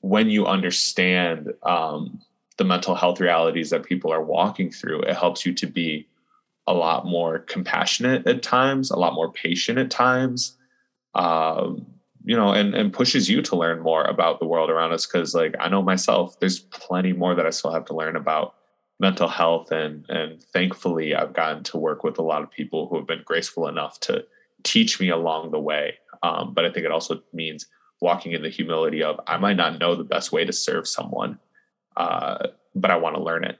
when 0.00 0.30
you 0.30 0.46
understand 0.46 1.52
um, 1.62 2.20
the 2.58 2.64
mental 2.64 2.94
health 2.94 3.20
realities 3.20 3.70
that 3.70 3.84
people 3.84 4.12
are 4.12 4.22
walking 4.22 4.70
through, 4.70 5.02
it 5.02 5.16
helps 5.16 5.44
you 5.44 5.52
to 5.54 5.66
be 5.66 6.06
a 6.66 6.74
lot 6.74 7.06
more 7.06 7.40
compassionate 7.40 8.26
at 8.26 8.42
times, 8.42 8.90
a 8.90 8.96
lot 8.96 9.14
more 9.14 9.32
patient 9.32 9.78
at 9.78 9.90
times, 9.90 10.56
um, 11.14 11.86
you 12.24 12.36
know, 12.36 12.52
and 12.52 12.74
and 12.74 12.92
pushes 12.92 13.28
you 13.28 13.40
to 13.42 13.56
learn 13.56 13.80
more 13.80 14.04
about 14.04 14.40
the 14.40 14.46
world 14.46 14.70
around 14.70 14.92
us. 14.92 15.06
Because 15.06 15.34
like 15.34 15.54
I 15.60 15.68
know 15.68 15.82
myself, 15.82 16.38
there's 16.40 16.60
plenty 16.60 17.12
more 17.12 17.34
that 17.34 17.46
I 17.46 17.50
still 17.50 17.72
have 17.72 17.84
to 17.86 17.94
learn 17.94 18.16
about 18.16 18.54
mental 18.98 19.28
health, 19.28 19.70
and 19.70 20.04
and 20.08 20.42
thankfully 20.42 21.14
I've 21.14 21.34
gotten 21.34 21.62
to 21.64 21.78
work 21.78 22.02
with 22.02 22.18
a 22.18 22.22
lot 22.22 22.42
of 22.42 22.50
people 22.50 22.88
who 22.88 22.96
have 22.96 23.06
been 23.06 23.22
graceful 23.24 23.68
enough 23.68 24.00
to 24.00 24.24
teach 24.66 25.00
me 25.00 25.08
along 25.08 25.52
the 25.52 25.60
way. 25.60 25.94
Um, 26.22 26.52
but 26.52 26.64
I 26.64 26.70
think 26.70 26.84
it 26.84 26.92
also 26.92 27.22
means 27.32 27.66
walking 28.00 28.32
in 28.32 28.42
the 28.42 28.50
humility 28.50 29.02
of 29.02 29.20
I 29.26 29.38
might 29.38 29.56
not 29.56 29.78
know 29.78 29.94
the 29.94 30.04
best 30.04 30.32
way 30.32 30.44
to 30.44 30.52
serve 30.52 30.86
someone, 30.86 31.38
uh, 31.96 32.48
but 32.74 32.90
I 32.90 32.96
want 32.96 33.16
to 33.16 33.22
learn 33.22 33.44
it, 33.44 33.58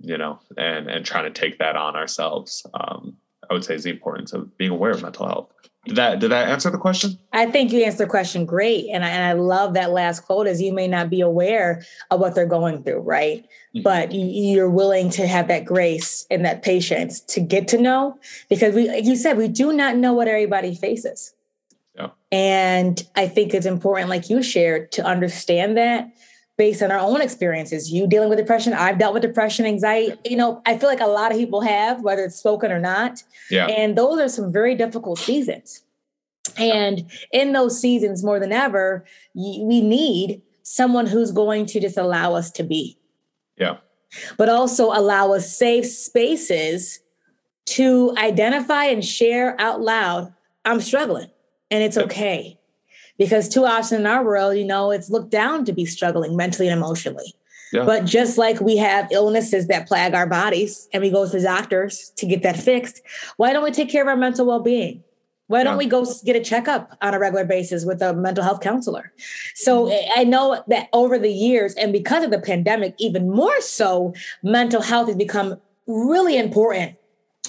you 0.00 0.18
know, 0.18 0.40
and 0.56 0.88
and 0.88 1.04
trying 1.04 1.32
to 1.32 1.40
take 1.40 1.58
that 1.58 1.76
on 1.76 1.94
ourselves. 1.94 2.66
Um, 2.74 3.16
I 3.50 3.54
would 3.54 3.64
say 3.64 3.74
is 3.74 3.84
the 3.84 3.90
importance 3.90 4.32
of 4.32 4.56
being 4.58 4.70
aware 4.70 4.90
of 4.90 5.02
mental 5.02 5.26
health. 5.26 5.52
Did 5.84 5.96
that 5.96 6.18
did 6.18 6.32
that 6.32 6.48
answer 6.48 6.68
the 6.68 6.78
question? 6.78 7.16
I 7.32 7.46
think 7.46 7.72
you 7.72 7.84
answered 7.84 8.06
the 8.06 8.10
question 8.10 8.44
great, 8.44 8.88
and 8.92 9.04
I, 9.04 9.08
and 9.08 9.22
I 9.22 9.34
love 9.34 9.74
that 9.74 9.92
last 9.92 10.20
quote. 10.20 10.48
Is 10.48 10.60
you 10.60 10.72
may 10.72 10.88
not 10.88 11.10
be 11.10 11.20
aware 11.20 11.84
of 12.10 12.18
what 12.18 12.34
they're 12.34 12.44
going 12.44 12.82
through, 12.82 13.00
right? 13.00 13.44
Mm-hmm. 13.44 13.82
But 13.82 14.12
you're 14.12 14.68
willing 14.68 15.10
to 15.10 15.28
have 15.28 15.46
that 15.46 15.64
grace 15.64 16.26
and 16.28 16.44
that 16.44 16.62
patience 16.62 17.20
to 17.20 17.40
get 17.40 17.68
to 17.68 17.78
know, 17.78 18.18
because 18.48 18.74
we, 18.74 18.88
like 18.88 19.04
you 19.04 19.14
said, 19.14 19.36
we 19.36 19.46
do 19.46 19.72
not 19.72 19.96
know 19.96 20.12
what 20.12 20.26
everybody 20.26 20.74
faces. 20.74 21.34
Yeah. 21.94 22.08
And 22.32 23.00
I 23.14 23.28
think 23.28 23.54
it's 23.54 23.64
important, 23.64 24.10
like 24.10 24.28
you 24.28 24.42
shared, 24.42 24.90
to 24.92 25.04
understand 25.04 25.76
that 25.76 26.10
based 26.56 26.82
on 26.82 26.90
our 26.90 26.98
own 26.98 27.20
experiences. 27.20 27.92
You 27.92 28.06
dealing 28.06 28.28
with 28.28 28.38
depression, 28.38 28.72
I've 28.72 28.98
dealt 28.98 29.14
with 29.14 29.22
depression, 29.22 29.66
anxiety. 29.66 30.14
You 30.24 30.36
know, 30.36 30.62
I 30.66 30.78
feel 30.78 30.88
like 30.88 31.00
a 31.00 31.06
lot 31.06 31.32
of 31.32 31.38
people 31.38 31.60
have, 31.60 32.02
whether 32.02 32.24
it's 32.24 32.36
spoken 32.36 32.72
or 32.72 32.78
not. 32.78 33.22
Yeah. 33.50 33.66
And 33.66 33.96
those 33.96 34.18
are 34.18 34.28
some 34.28 34.52
very 34.52 34.74
difficult 34.74 35.18
seasons. 35.18 35.82
And 36.58 37.10
in 37.32 37.52
those 37.52 37.80
seasons, 37.80 38.24
more 38.24 38.40
than 38.40 38.52
ever, 38.52 39.04
we 39.34 39.80
need 39.80 40.42
someone 40.62 41.06
who's 41.06 41.32
going 41.32 41.66
to 41.66 41.80
just 41.80 41.98
allow 41.98 42.34
us 42.34 42.50
to 42.52 42.62
be. 42.62 42.98
Yeah. 43.58 43.78
But 44.38 44.48
also 44.48 44.86
allow 44.86 45.32
us 45.32 45.54
safe 45.54 45.86
spaces 45.86 47.00
to 47.66 48.14
identify 48.16 48.84
and 48.84 49.04
share 49.04 49.60
out 49.60 49.80
loud 49.80 50.32
I'm 50.64 50.80
struggling 50.80 51.30
and 51.70 51.82
it's 51.82 51.96
okay 51.96 52.58
because 53.18 53.48
too 53.48 53.64
often 53.64 54.00
in 54.00 54.06
our 54.06 54.24
world, 54.24 54.56
you 54.56 54.64
know, 54.64 54.90
it's 54.90 55.10
looked 55.10 55.30
down 55.30 55.64
to 55.64 55.72
be 55.72 55.84
struggling 55.84 56.36
mentally 56.36 56.68
and 56.68 56.78
emotionally. 56.78 57.34
Yeah. 57.72 57.84
But 57.84 58.04
just 58.04 58.38
like 58.38 58.60
we 58.60 58.76
have 58.76 59.08
illnesses 59.10 59.66
that 59.66 59.88
plague 59.88 60.14
our 60.14 60.26
bodies 60.26 60.88
and 60.92 61.02
we 61.02 61.10
go 61.10 61.28
to 61.28 61.40
doctors 61.40 62.12
to 62.16 62.26
get 62.26 62.42
that 62.42 62.56
fixed, 62.56 63.02
why 63.36 63.52
don't 63.52 63.64
we 63.64 63.72
take 63.72 63.88
care 63.88 64.02
of 64.02 64.08
our 64.08 64.16
mental 64.16 64.46
well 64.46 64.60
being? 64.60 65.02
Why 65.48 65.62
don't 65.62 65.74
yeah. 65.74 65.78
we 65.78 65.86
go 65.86 66.06
get 66.24 66.34
a 66.34 66.40
checkup 66.40 66.96
on 67.02 67.14
a 67.14 67.18
regular 67.20 67.44
basis 67.44 67.84
with 67.84 68.02
a 68.02 68.12
mental 68.14 68.42
health 68.42 68.60
counselor? 68.60 69.12
So 69.54 69.92
I 70.16 70.24
know 70.24 70.62
that 70.66 70.88
over 70.92 71.18
the 71.18 71.32
years, 71.32 71.74
and 71.74 71.92
because 71.92 72.24
of 72.24 72.30
the 72.30 72.40
pandemic, 72.40 72.94
even 72.98 73.30
more 73.30 73.60
so, 73.60 74.12
mental 74.42 74.82
health 74.82 75.06
has 75.06 75.16
become 75.16 75.60
really 75.86 76.36
important 76.36 76.96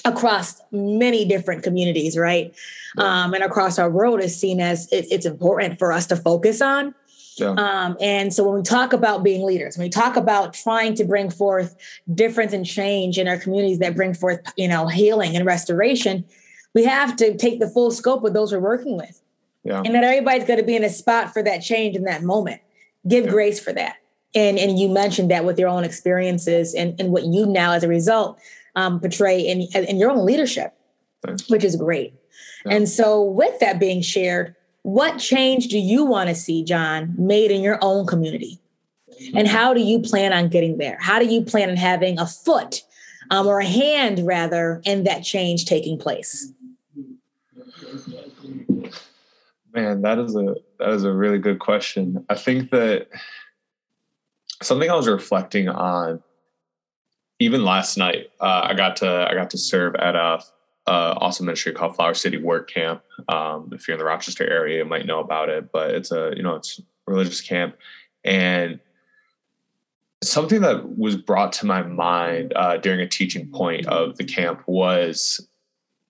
across 0.08 0.62
many 0.72 1.26
different 1.26 1.64
communities, 1.64 2.18
right? 2.18 2.56
Yeah. 2.98 3.24
Um, 3.24 3.34
and 3.34 3.44
across 3.44 3.78
our 3.78 3.90
world 3.90 4.22
is 4.22 4.40
seen 4.40 4.60
as 4.62 4.92
it, 4.92 5.06
it's 5.12 5.26
important 5.26 5.78
for 5.78 5.92
us 5.92 6.08
to 6.08 6.16
focus 6.16 6.62
on. 6.62 6.96
Yeah. 7.38 7.50
Um, 7.52 7.98
and 8.02 8.34
so 8.34 8.44
when 8.44 8.56
we 8.56 8.64
talk 8.64 8.94
about 8.94 9.24
being 9.24 9.46
leaders, 9.46 9.78
when 9.78 9.86
we 9.86 9.90
talk 9.90 10.16
about 10.16 10.54
trying 10.54 10.96
to 10.96 11.04
bring 11.04 11.30
forth 11.30 11.76
difference 12.16 12.54
and 12.54 12.66
change 12.66 13.20
in 13.20 13.28
our 13.28 13.38
communities 13.38 13.80
that 13.80 13.96
bring 13.96 14.16
forth, 14.16 14.40
you 14.56 14.68
know, 14.68 14.88
healing 14.88 15.36
and 15.36 15.46
restoration, 15.46 16.26
we 16.74 16.84
have 16.86 17.16
to 17.18 17.38
take 17.38 17.60
the 17.60 17.70
full 17.70 17.92
scope 17.92 18.24
of 18.24 18.34
those 18.34 18.52
we're 18.52 18.60
working 18.60 18.98
with. 18.98 19.22
Yeah. 19.64 19.82
And 19.84 19.94
that 19.94 20.04
everybody's 20.04 20.48
going 20.48 20.60
to 20.60 20.66
be 20.66 20.76
in 20.76 20.84
a 20.84 20.90
spot 20.90 21.34
for 21.34 21.44
that 21.44 21.60
change 21.60 21.96
in 21.96 22.04
that 22.06 22.24
moment. 22.24 22.62
Give 23.08 23.26
yeah. 23.26 23.32
grace 23.32 23.60
for 23.60 23.74
that. 23.74 23.98
And 24.34 24.58
and 24.58 24.80
you 24.80 24.90
mentioned 24.90 25.32
that 25.32 25.46
with 25.46 25.60
your 25.60 25.70
own 25.70 25.84
experiences 25.84 26.74
and, 26.74 27.00
and 27.00 27.12
what 27.12 27.26
you 27.26 27.46
now 27.46 27.74
as 27.74 27.84
a 27.84 27.88
result 27.88 28.40
um, 28.78 29.00
portray 29.00 29.42
in, 29.42 29.62
in 29.74 29.98
your 29.98 30.12
own 30.12 30.26
leadership, 30.26 30.74
Thanks. 31.26 31.50
which 31.50 31.66
is 31.66 31.76
great. 31.76 32.14
Yeah. 32.66 32.76
And 32.76 32.88
so, 32.88 33.22
with 33.22 33.60
that 33.60 33.80
being 33.80 34.02
shared, 34.02 34.56
what 34.84 35.18
change 35.18 35.68
do 35.68 35.80
you 35.80 36.06
want 36.06 36.30
to 36.30 36.36
see, 36.36 36.64
John, 36.64 37.14
made 37.18 37.52
in 37.52 37.62
your 37.62 37.80
own 37.82 38.06
community? 38.06 38.60
And 39.34 39.48
how 39.48 39.74
do 39.74 39.82
you 39.82 40.00
plan 40.00 40.32
on 40.32 40.48
getting 40.48 40.78
there? 40.78 40.98
How 41.02 41.18
do 41.18 41.26
you 41.26 41.42
plan 41.42 41.72
on 41.72 41.76
having 41.76 42.20
a 42.20 42.28
foot 42.28 42.84
um, 43.32 43.48
or 43.48 43.60
a 43.60 43.66
hand, 43.66 44.26
rather, 44.26 44.80
in 44.86 45.04
that 45.06 45.24
change 45.24 45.66
taking 45.66 45.98
place? 45.98 46.54
Man, 49.74 50.04
that 50.04 50.20
is 50.20 50.36
a 50.36 50.56
that 50.78 50.90
is 50.90 51.04
a 51.04 51.12
really 51.12 51.40
good 51.40 51.58
question. 51.58 52.24
I 52.30 52.36
think 52.36 52.70
that 52.70 53.08
something 54.62 54.90
I 54.90 54.96
was 54.96 55.08
reflecting 55.08 55.68
on 55.68 56.22
even 57.40 57.64
last 57.64 57.98
night, 57.98 58.32
uh, 58.40 58.62
I 58.64 58.74
got 58.74 58.96
to 58.98 59.28
I 59.30 59.34
got 59.34 59.50
to 59.52 59.58
serve 59.58 59.96
at 59.96 60.16
a, 60.16 60.42
a 60.88 60.92
awesome 60.92 61.46
ministry 61.46 61.74
called 61.74 61.96
Flower 61.96 62.14
City 62.14 62.38
Work 62.38 62.70
Camp. 62.70 63.02
Um, 63.30 63.70
if 63.74 63.88
you're 63.88 63.94
in 63.94 64.00
the 64.00 64.06
Rochester 64.06 64.50
area, 64.50 64.80
you 64.80 64.86
might 64.86 65.06
know 65.06 65.20
about 65.20 65.50
it, 65.50 65.72
but 65.72 65.92
it's 65.92 66.12
a 66.12 66.34
you 66.36 66.44
know 66.44 66.56
it's 66.56 66.82
religious 67.06 67.42
camp, 67.42 67.76
and 68.24 68.80
something 70.24 70.62
that 70.62 70.98
was 70.98 71.16
brought 71.16 71.54
to 71.54 71.66
my 71.66 71.84
mind 71.84 72.54
uh, 72.56 72.78
during 72.78 73.00
a 73.00 73.08
teaching 73.08 73.48
point 73.52 73.86
of 73.86 74.18
the 74.18 74.24
camp 74.24 74.64
was, 74.66 75.48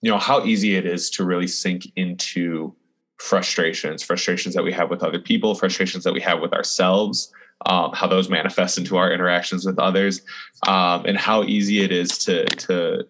you 0.01 0.10
know, 0.10 0.17
how 0.17 0.46
easy 0.46 0.75
it 0.75 0.86
is 0.86 1.10
to 1.10 1.25
really 1.25 1.48
sink 1.48 1.91
into 1.98 2.74
frustrations, 3.17 4.01
frustrations 4.01 4.55
that 4.55 4.63
we 4.63 4.72
have 4.72 4.89
with 4.89 5.03
other 5.03 5.19
people, 5.19 5.55
frustrations 5.55 6.05
that 6.05 6.13
we 6.13 6.22
have 6.22 6.39
with 6.39 6.53
ourselves 6.53 7.34
um, 7.65 7.91
how 7.93 8.07
those 8.07 8.29
manifest 8.29 8.77
into 8.77 8.97
our 8.97 9.11
interactions 9.11 9.65
with 9.65 9.79
others, 9.79 10.21
um, 10.67 11.05
and 11.05 11.17
how 11.17 11.43
easy 11.43 11.81
it 11.81 11.91
is 11.91 12.17
to 12.19 12.45
to 12.45 13.05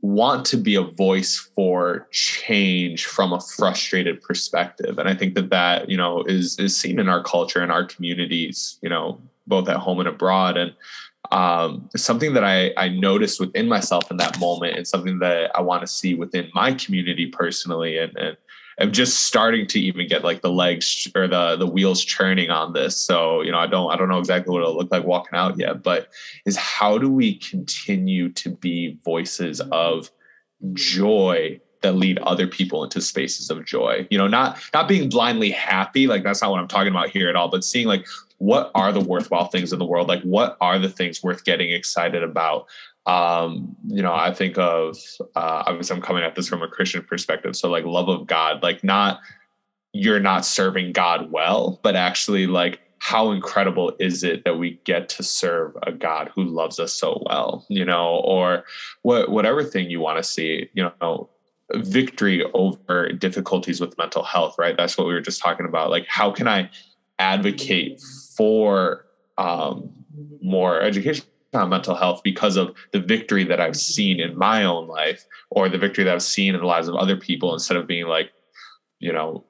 want 0.00 0.46
to 0.46 0.56
be 0.56 0.74
a 0.76 0.82
voice 0.82 1.36
for 1.54 2.08
change 2.10 3.04
from 3.04 3.32
a 3.32 3.40
frustrated 3.40 4.22
perspective. 4.22 4.98
And 4.98 5.08
I 5.08 5.14
think 5.14 5.34
that 5.34 5.50
that 5.50 5.90
you 5.90 5.96
know 5.96 6.22
is 6.24 6.58
is 6.58 6.76
seen 6.76 6.98
in 6.98 7.08
our 7.08 7.22
culture 7.22 7.60
and 7.60 7.72
our 7.72 7.84
communities, 7.84 8.78
you 8.82 8.88
know, 8.88 9.20
both 9.46 9.68
at 9.68 9.76
home 9.76 9.98
and 10.00 10.08
abroad. 10.08 10.56
And 10.56 10.72
um, 11.30 11.88
something 11.96 12.34
that 12.34 12.44
I, 12.44 12.72
I 12.76 12.88
noticed 12.88 13.40
within 13.40 13.68
myself 13.68 14.10
in 14.10 14.18
that 14.18 14.38
moment 14.38 14.76
and 14.76 14.86
something 14.86 15.18
that 15.20 15.50
I 15.54 15.62
want 15.62 15.80
to 15.80 15.86
see 15.86 16.14
within 16.14 16.50
my 16.54 16.74
community 16.74 17.26
personally 17.26 17.98
and, 17.98 18.16
and 18.16 18.36
am 18.78 18.92
just 18.92 19.20
starting 19.20 19.66
to 19.68 19.80
even 19.80 20.08
get 20.08 20.24
like 20.24 20.42
the 20.42 20.50
legs 20.50 21.08
or 21.14 21.28
the 21.28 21.56
the 21.56 21.66
wheels 21.66 22.04
churning 22.04 22.50
on 22.50 22.72
this. 22.72 22.96
So 22.96 23.42
you 23.42 23.52
know, 23.52 23.58
I 23.58 23.66
don't 23.66 23.90
I 23.92 23.96
don't 23.96 24.08
know 24.08 24.18
exactly 24.18 24.52
what 24.52 24.62
it'll 24.62 24.76
look 24.76 24.90
like 24.90 25.04
walking 25.04 25.38
out 25.38 25.58
yet, 25.58 25.82
but 25.82 26.08
is 26.46 26.56
how 26.56 26.98
do 26.98 27.10
we 27.10 27.36
continue 27.36 28.30
to 28.30 28.50
be 28.50 28.98
voices 29.04 29.60
of 29.72 30.10
joy 30.72 31.60
that 31.82 31.96
lead 31.96 32.18
other 32.20 32.46
people 32.46 32.82
into 32.82 33.00
spaces 33.00 33.50
of 33.50 33.64
joy? 33.64 34.06
You 34.10 34.18
know 34.18 34.28
not 34.28 34.58
not 34.72 34.88
being 34.88 35.08
blindly 35.08 35.50
happy 35.50 36.06
like 36.06 36.22
that's 36.22 36.42
not 36.42 36.50
what 36.50 36.60
i'm 36.60 36.68
talking 36.68 36.90
about 36.90 37.10
here 37.10 37.28
at 37.28 37.36
all 37.36 37.48
but 37.48 37.64
seeing 37.64 37.86
like 37.86 38.06
what 38.38 38.70
are 38.74 38.92
the 38.92 39.00
worthwhile 39.00 39.46
things 39.46 39.72
in 39.72 39.78
the 39.78 39.84
world? 39.84 40.08
Like 40.08 40.22
what 40.22 40.56
are 40.60 40.78
the 40.78 40.88
things 40.88 41.22
worth 41.22 41.44
getting 41.44 41.70
excited 41.70 42.22
about 42.22 42.66
um 43.06 43.76
you 43.86 44.02
know 44.02 44.14
i 44.14 44.32
think 44.32 44.56
of 44.56 44.96
uh 45.36 45.62
obviously 45.66 45.94
i'm 45.94 46.02
coming 46.02 46.22
at 46.22 46.34
this 46.34 46.48
from 46.48 46.62
a 46.62 46.68
christian 46.68 47.02
perspective. 47.02 47.54
So 47.54 47.68
like 47.68 47.84
love 47.84 48.08
of 48.08 48.26
god 48.26 48.62
like 48.62 48.82
not 48.82 49.20
you're 49.92 50.20
not 50.20 50.44
serving 50.44 50.92
god 50.92 51.30
well 51.30 51.80
but 51.82 51.96
actually 51.96 52.46
like 52.46 52.80
how 52.98 53.30
incredible 53.30 53.92
is 54.00 54.24
it 54.24 54.44
that 54.44 54.58
we 54.58 54.80
get 54.84 55.10
to 55.10 55.22
serve 55.22 55.76
a 55.82 55.92
god 55.92 56.30
who 56.34 56.44
loves 56.44 56.80
us 56.80 56.94
so 56.94 57.22
well 57.26 57.66
you 57.68 57.84
know 57.84 58.22
or 58.24 58.64
what 59.02 59.30
whatever 59.30 59.62
thing 59.62 59.90
you 59.90 60.00
want 60.00 60.16
to 60.16 60.22
see 60.22 60.68
you 60.72 60.90
know 61.00 61.28
victory 61.76 62.44
over 62.52 63.10
difficulties 63.12 63.80
with 63.80 63.96
mental 63.98 64.22
health 64.22 64.54
right? 64.58 64.76
That's 64.76 64.98
what 64.98 65.06
we 65.06 65.14
were 65.14 65.20
just 65.20 65.40
talking 65.40 65.66
about. 65.66 65.90
Like 65.90 66.06
how 66.08 66.30
can 66.30 66.48
i 66.48 66.70
advocate 67.18 68.00
for 68.36 69.06
um 69.38 69.90
more 70.42 70.80
education 70.80 71.24
on 71.54 71.68
mental 71.68 71.94
health 71.94 72.20
because 72.22 72.56
of 72.56 72.74
the 72.92 73.00
victory 73.00 73.44
that 73.44 73.60
I've 73.60 73.76
seen 73.76 74.20
in 74.20 74.36
my 74.36 74.64
own 74.64 74.86
life 74.86 75.24
or 75.50 75.68
the 75.68 75.78
victory 75.78 76.04
that 76.04 76.14
I've 76.14 76.22
seen 76.22 76.54
in 76.54 76.60
the 76.60 76.66
lives 76.66 76.88
of 76.88 76.94
other 76.96 77.16
people 77.16 77.52
instead 77.52 77.76
of 77.76 77.86
being 77.86 78.06
like, 78.06 78.32
you 78.98 79.12
know, 79.12 79.44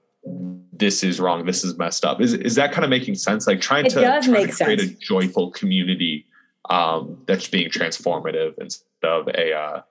this 0.72 1.04
is 1.04 1.20
wrong, 1.20 1.44
this 1.44 1.64
is 1.64 1.76
messed 1.78 2.04
up. 2.04 2.20
Is 2.20 2.34
is 2.34 2.54
that 2.54 2.72
kind 2.72 2.84
of 2.84 2.90
making 2.90 3.14
sense? 3.14 3.46
Like 3.46 3.60
trying 3.60 3.86
it 3.86 3.90
to, 3.90 4.00
trying 4.00 4.22
to 4.22 4.30
create 4.30 4.54
sense. 4.54 4.82
a 4.82 4.86
joyful 4.94 5.50
community 5.50 6.26
um, 6.70 7.22
that's 7.26 7.48
being 7.48 7.70
transformative 7.70 8.54
instead 8.58 8.86
of 9.02 9.28
a 9.28 9.52
uh, 9.52 9.82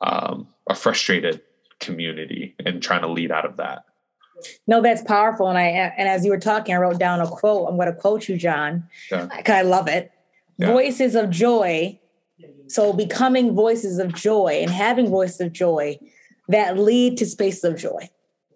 um, 0.00 0.48
a 0.68 0.74
frustrated 0.74 1.40
community 1.80 2.54
and 2.64 2.82
trying 2.82 3.00
to 3.00 3.08
lead 3.08 3.32
out 3.32 3.44
of 3.44 3.56
that. 3.56 3.84
No, 4.66 4.80
that's 4.80 5.02
powerful. 5.02 5.48
And 5.48 5.58
I 5.58 5.64
and 5.64 6.08
as 6.08 6.24
you 6.24 6.30
were 6.30 6.38
talking, 6.38 6.74
I 6.74 6.78
wrote 6.78 6.98
down 6.98 7.20
a 7.20 7.26
quote. 7.26 7.68
I'm 7.68 7.76
going 7.76 7.92
to 7.92 7.98
quote 7.98 8.28
you, 8.28 8.36
John, 8.36 8.88
because 9.08 9.30
yeah. 9.48 9.56
I 9.56 9.62
love 9.62 9.88
it 9.88 10.12
yeah. 10.60 10.72
voices 10.72 11.14
of 11.14 11.30
joy. 11.30 11.98
So 12.68 12.92
becoming 12.92 13.54
voices 13.54 13.98
of 13.98 14.14
joy 14.14 14.60
and 14.62 14.70
having 14.70 15.08
voices 15.08 15.40
of 15.40 15.52
joy 15.52 15.98
that 16.48 16.78
lead 16.78 17.16
to 17.18 17.26
spaces 17.26 17.64
of 17.64 17.76
joy. 17.76 18.08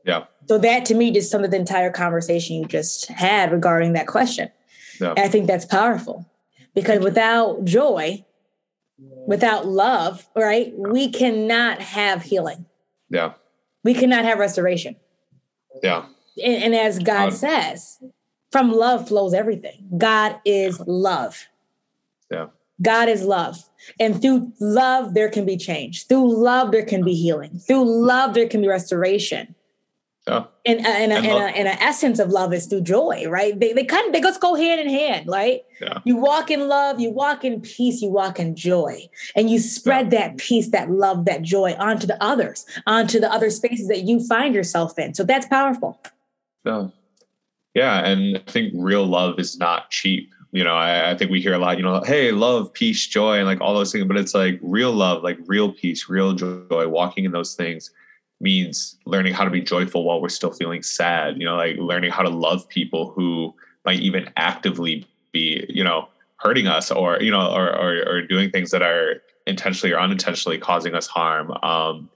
Yeah. 0.04 0.24
So 0.46 0.58
that 0.58 0.84
to 0.86 0.94
me 0.94 1.10
just 1.10 1.30
some 1.30 1.44
of 1.44 1.50
the 1.50 1.56
entire 1.56 1.90
conversation 1.90 2.56
you 2.56 2.66
just 2.66 3.06
had 3.08 3.50
regarding 3.50 3.94
that 3.94 4.06
question. 4.06 4.50
Yeah. 5.00 5.14
I 5.16 5.28
think 5.28 5.46
that's 5.46 5.64
powerful 5.64 6.30
because 6.74 7.02
without 7.02 7.64
joy, 7.64 8.24
without 9.26 9.66
love, 9.66 10.26
right, 10.36 10.72
we 10.76 11.10
cannot 11.10 11.80
have 11.80 12.22
healing. 12.22 12.66
Yeah. 13.10 13.34
We 13.82 13.94
cannot 13.94 14.24
have 14.24 14.38
restoration. 14.38 14.96
Yeah. 15.82 16.06
And, 16.42 16.62
and 16.62 16.74
as 16.74 16.98
God 16.98 17.28
um, 17.28 17.34
says, 17.34 17.98
from 18.52 18.72
love 18.72 19.08
flows 19.08 19.34
everything. 19.34 19.88
God 19.96 20.40
is 20.44 20.80
love. 20.86 21.48
Yeah. 22.34 22.46
God 22.82 23.08
is 23.08 23.22
love. 23.22 23.62
And 24.00 24.20
through 24.20 24.52
love, 24.60 25.14
there 25.14 25.30
can 25.30 25.46
be 25.46 25.56
change. 25.56 26.06
Through 26.06 26.34
love, 26.34 26.72
there 26.72 26.84
can 26.84 27.04
be 27.04 27.14
healing. 27.14 27.58
Through 27.58 27.84
love, 27.84 28.34
there 28.34 28.48
can 28.48 28.60
be 28.60 28.68
restoration. 28.68 29.54
Yeah. 30.26 30.44
And 30.64 30.86
uh, 30.86 30.88
uh, 30.88 30.92
and, 30.92 31.12
and, 31.12 31.26
uh, 31.26 31.52
and, 31.54 31.68
an 31.68 31.76
essence 31.80 32.18
of 32.18 32.30
love 32.30 32.54
is 32.54 32.64
through 32.66 32.80
joy, 32.80 33.26
right? 33.28 33.60
They 33.60 33.74
they 33.74 33.84
kind 33.84 34.06
of 34.06 34.14
they 34.14 34.22
just 34.22 34.40
go 34.40 34.54
hand 34.54 34.80
in 34.80 34.88
hand, 34.88 35.28
right? 35.28 35.60
Yeah. 35.82 35.98
You 36.04 36.16
walk 36.16 36.50
in 36.50 36.66
love, 36.66 36.98
you 36.98 37.10
walk 37.10 37.44
in 37.44 37.60
peace, 37.60 38.00
you 38.00 38.08
walk 38.08 38.40
in 38.40 38.56
joy, 38.56 39.06
and 39.36 39.50
you 39.50 39.58
spread 39.58 40.10
yeah. 40.10 40.20
that 40.20 40.38
peace, 40.38 40.70
that 40.70 40.90
love, 40.90 41.26
that 41.26 41.42
joy 41.42 41.74
onto 41.74 42.06
the 42.06 42.22
others, 42.24 42.64
onto 42.86 43.20
the 43.20 43.30
other 43.30 43.50
spaces 43.50 43.88
that 43.88 44.04
you 44.04 44.26
find 44.26 44.54
yourself 44.54 44.98
in. 44.98 45.12
So 45.12 45.24
that's 45.24 45.46
powerful. 45.46 46.00
Yeah, 46.64 46.88
yeah, 47.74 48.06
and 48.06 48.38
I 48.38 48.50
think 48.50 48.72
real 48.74 49.04
love 49.04 49.38
is 49.38 49.58
not 49.58 49.90
cheap. 49.90 50.33
You 50.54 50.62
know, 50.62 50.74
I, 50.74 51.10
I 51.10 51.16
think 51.16 51.30
we 51.30 51.42
hear 51.42 51.54
a 51.54 51.58
lot. 51.58 51.76
You 51.78 51.82
know, 51.82 52.00
hey, 52.00 52.30
love, 52.30 52.72
peace, 52.72 53.06
joy, 53.06 53.38
and 53.38 53.46
like 53.46 53.60
all 53.60 53.74
those 53.74 53.90
things, 53.90 54.06
but 54.06 54.16
it's 54.16 54.34
like 54.34 54.58
real 54.62 54.92
love, 54.92 55.22
like 55.22 55.36
real 55.46 55.72
peace, 55.72 56.08
real 56.08 56.32
joy. 56.32 56.86
Walking 56.88 57.24
in 57.24 57.32
those 57.32 57.54
things 57.54 57.90
means 58.40 58.96
learning 59.06 59.32
how 59.32 59.44
to 59.44 59.50
be 59.50 59.60
joyful 59.60 60.04
while 60.04 60.20
we're 60.20 60.28
still 60.28 60.52
feeling 60.52 60.82
sad 60.82 61.38
you 61.38 61.44
know 61.44 61.56
like 61.56 61.76
learning 61.78 62.10
how 62.10 62.22
to 62.22 62.28
love 62.28 62.68
people 62.68 63.10
who 63.10 63.54
might 63.84 64.00
even 64.00 64.28
actively 64.36 65.06
be 65.32 65.64
you 65.68 65.84
know 65.84 66.08
hurting 66.36 66.66
us 66.66 66.90
or 66.90 67.20
you 67.20 67.30
know 67.30 67.50
or 67.50 67.68
or, 67.74 68.08
or 68.08 68.22
doing 68.22 68.50
things 68.50 68.70
that 68.70 68.82
are 68.82 69.22
intentionally 69.46 69.92
or 69.92 70.00
unintentionally 70.00 70.58
causing 70.58 70.94
us 70.94 71.06
harm 71.06 71.52
um 71.62 72.10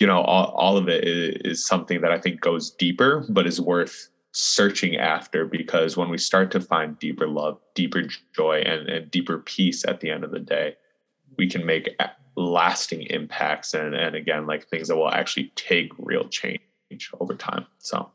you 0.00 0.06
know 0.06 0.20
all, 0.20 0.46
all 0.56 0.76
of 0.76 0.88
it 0.88 1.04
is, 1.04 1.58
is 1.58 1.66
something 1.66 2.00
that 2.00 2.10
i 2.10 2.18
think 2.18 2.40
goes 2.40 2.70
deeper 2.70 3.24
but 3.28 3.46
is 3.46 3.60
worth 3.60 4.08
searching 4.36 4.96
after 4.96 5.44
because 5.44 5.96
when 5.96 6.08
we 6.08 6.18
start 6.18 6.50
to 6.50 6.60
find 6.60 6.98
deeper 6.98 7.28
love 7.28 7.56
deeper 7.74 8.02
joy 8.34 8.60
and, 8.66 8.88
and 8.88 9.08
deeper 9.08 9.38
peace 9.38 9.84
at 9.84 10.00
the 10.00 10.10
end 10.10 10.24
of 10.24 10.32
the 10.32 10.40
day 10.40 10.74
we 11.38 11.48
can 11.48 11.64
make 11.64 11.88
lasting 12.36 13.02
impacts 13.02 13.74
and 13.74 13.94
and 13.94 14.16
again 14.16 14.44
like 14.44 14.66
things 14.66 14.88
that 14.88 14.96
will 14.96 15.10
actually 15.10 15.52
take 15.54 15.92
real 15.98 16.28
change 16.28 16.60
over 17.20 17.34
time 17.34 17.64
so. 17.78 18.10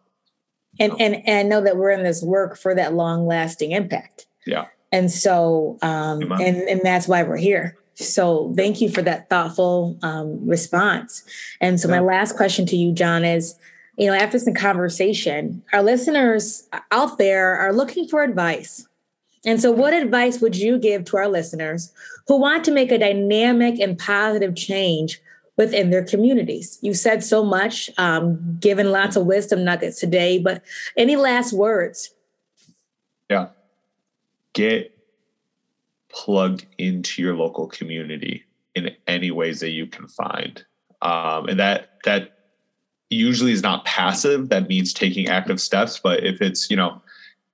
And 0.78 0.92
and 1.00 1.16
and 1.26 1.38
i 1.38 1.44
know 1.44 1.62
that 1.62 1.78
we're 1.78 1.92
in 1.92 2.04
this 2.04 2.22
work 2.22 2.58
for 2.58 2.76
that 2.76 2.94
long 2.94 3.26
lasting 3.26 3.72
impact. 3.72 4.28
Yeah. 4.46 4.66
And 4.92 5.10
so 5.10 5.78
um 5.82 6.32
and 6.34 6.58
and 6.58 6.82
that's 6.84 7.08
why 7.08 7.24
we're 7.24 7.38
here. 7.38 7.78
So 7.96 8.54
thank 8.56 8.80
you 8.82 8.90
for 8.90 9.02
that 9.02 9.30
thoughtful 9.30 9.98
um 10.04 10.46
response. 10.46 11.24
And 11.62 11.80
so 11.80 11.88
yeah. 11.88 11.96
my 11.96 12.02
last 12.02 12.36
question 12.36 12.66
to 12.68 12.76
you 12.76 12.92
john 12.94 13.24
is 13.24 13.56
you 14.00 14.08
know 14.08 14.14
after 14.14 14.40
some 14.40 14.54
conversation 14.54 15.62
our 15.74 15.84
listeners 15.84 16.68
out 16.92 17.20
there 17.20 17.56
are 17.58 17.74
looking 17.74 18.08
for 18.08 18.24
advice 18.24 18.88
and 19.46 19.62
so, 19.62 19.72
what 19.72 19.94
advice 19.94 20.42
would 20.42 20.56
you 20.56 20.78
give 20.78 21.06
to 21.06 21.18
our 21.18 21.28
listeners 21.28 21.94
who 22.28 22.38
want 22.38 22.64
to 22.66 22.72
make 22.72 22.92
a 22.92 22.98
dynamic 22.98 23.80
and 23.80 23.98
positive 23.98 24.56
change 24.56 25.22
within 25.56 25.92
their 25.92 26.04
communities? 26.04 26.78
You 26.82 26.94
said 26.94 27.24
so 27.24 27.44
much, 27.44 27.90
um, 27.98 28.58
given 28.60 28.92
lots 28.92 29.16
of 29.16 29.26
wisdom 29.26 29.64
nuggets 29.64 30.00
today, 30.00 30.40
but 30.40 30.64
any 30.98 31.16
last 31.16 31.54
words? 31.54 32.10
Yeah. 33.30 33.48
Get 34.54 34.98
plugged 36.10 36.66
into 36.78 37.22
your 37.22 37.36
local 37.36 37.68
community 37.68 38.44
in 38.76 38.96
any 39.08 39.32
ways 39.32 39.62
that 39.62 39.70
you 39.70 39.88
can 39.88 40.08
find. 40.08 40.64
Um, 41.02 41.48
and 41.48 41.60
that, 41.60 42.00
that, 42.04 42.39
usually 43.10 43.52
is 43.52 43.64
not 43.64 43.86
passive 43.86 44.50
that 44.50 44.68
means 44.68 44.94
taking 44.94 45.28
active 45.28 45.60
steps 45.60 46.00
but 46.00 46.24
if 46.24 46.42
it's 46.42 46.70
you 46.70 46.76
know 46.76 47.02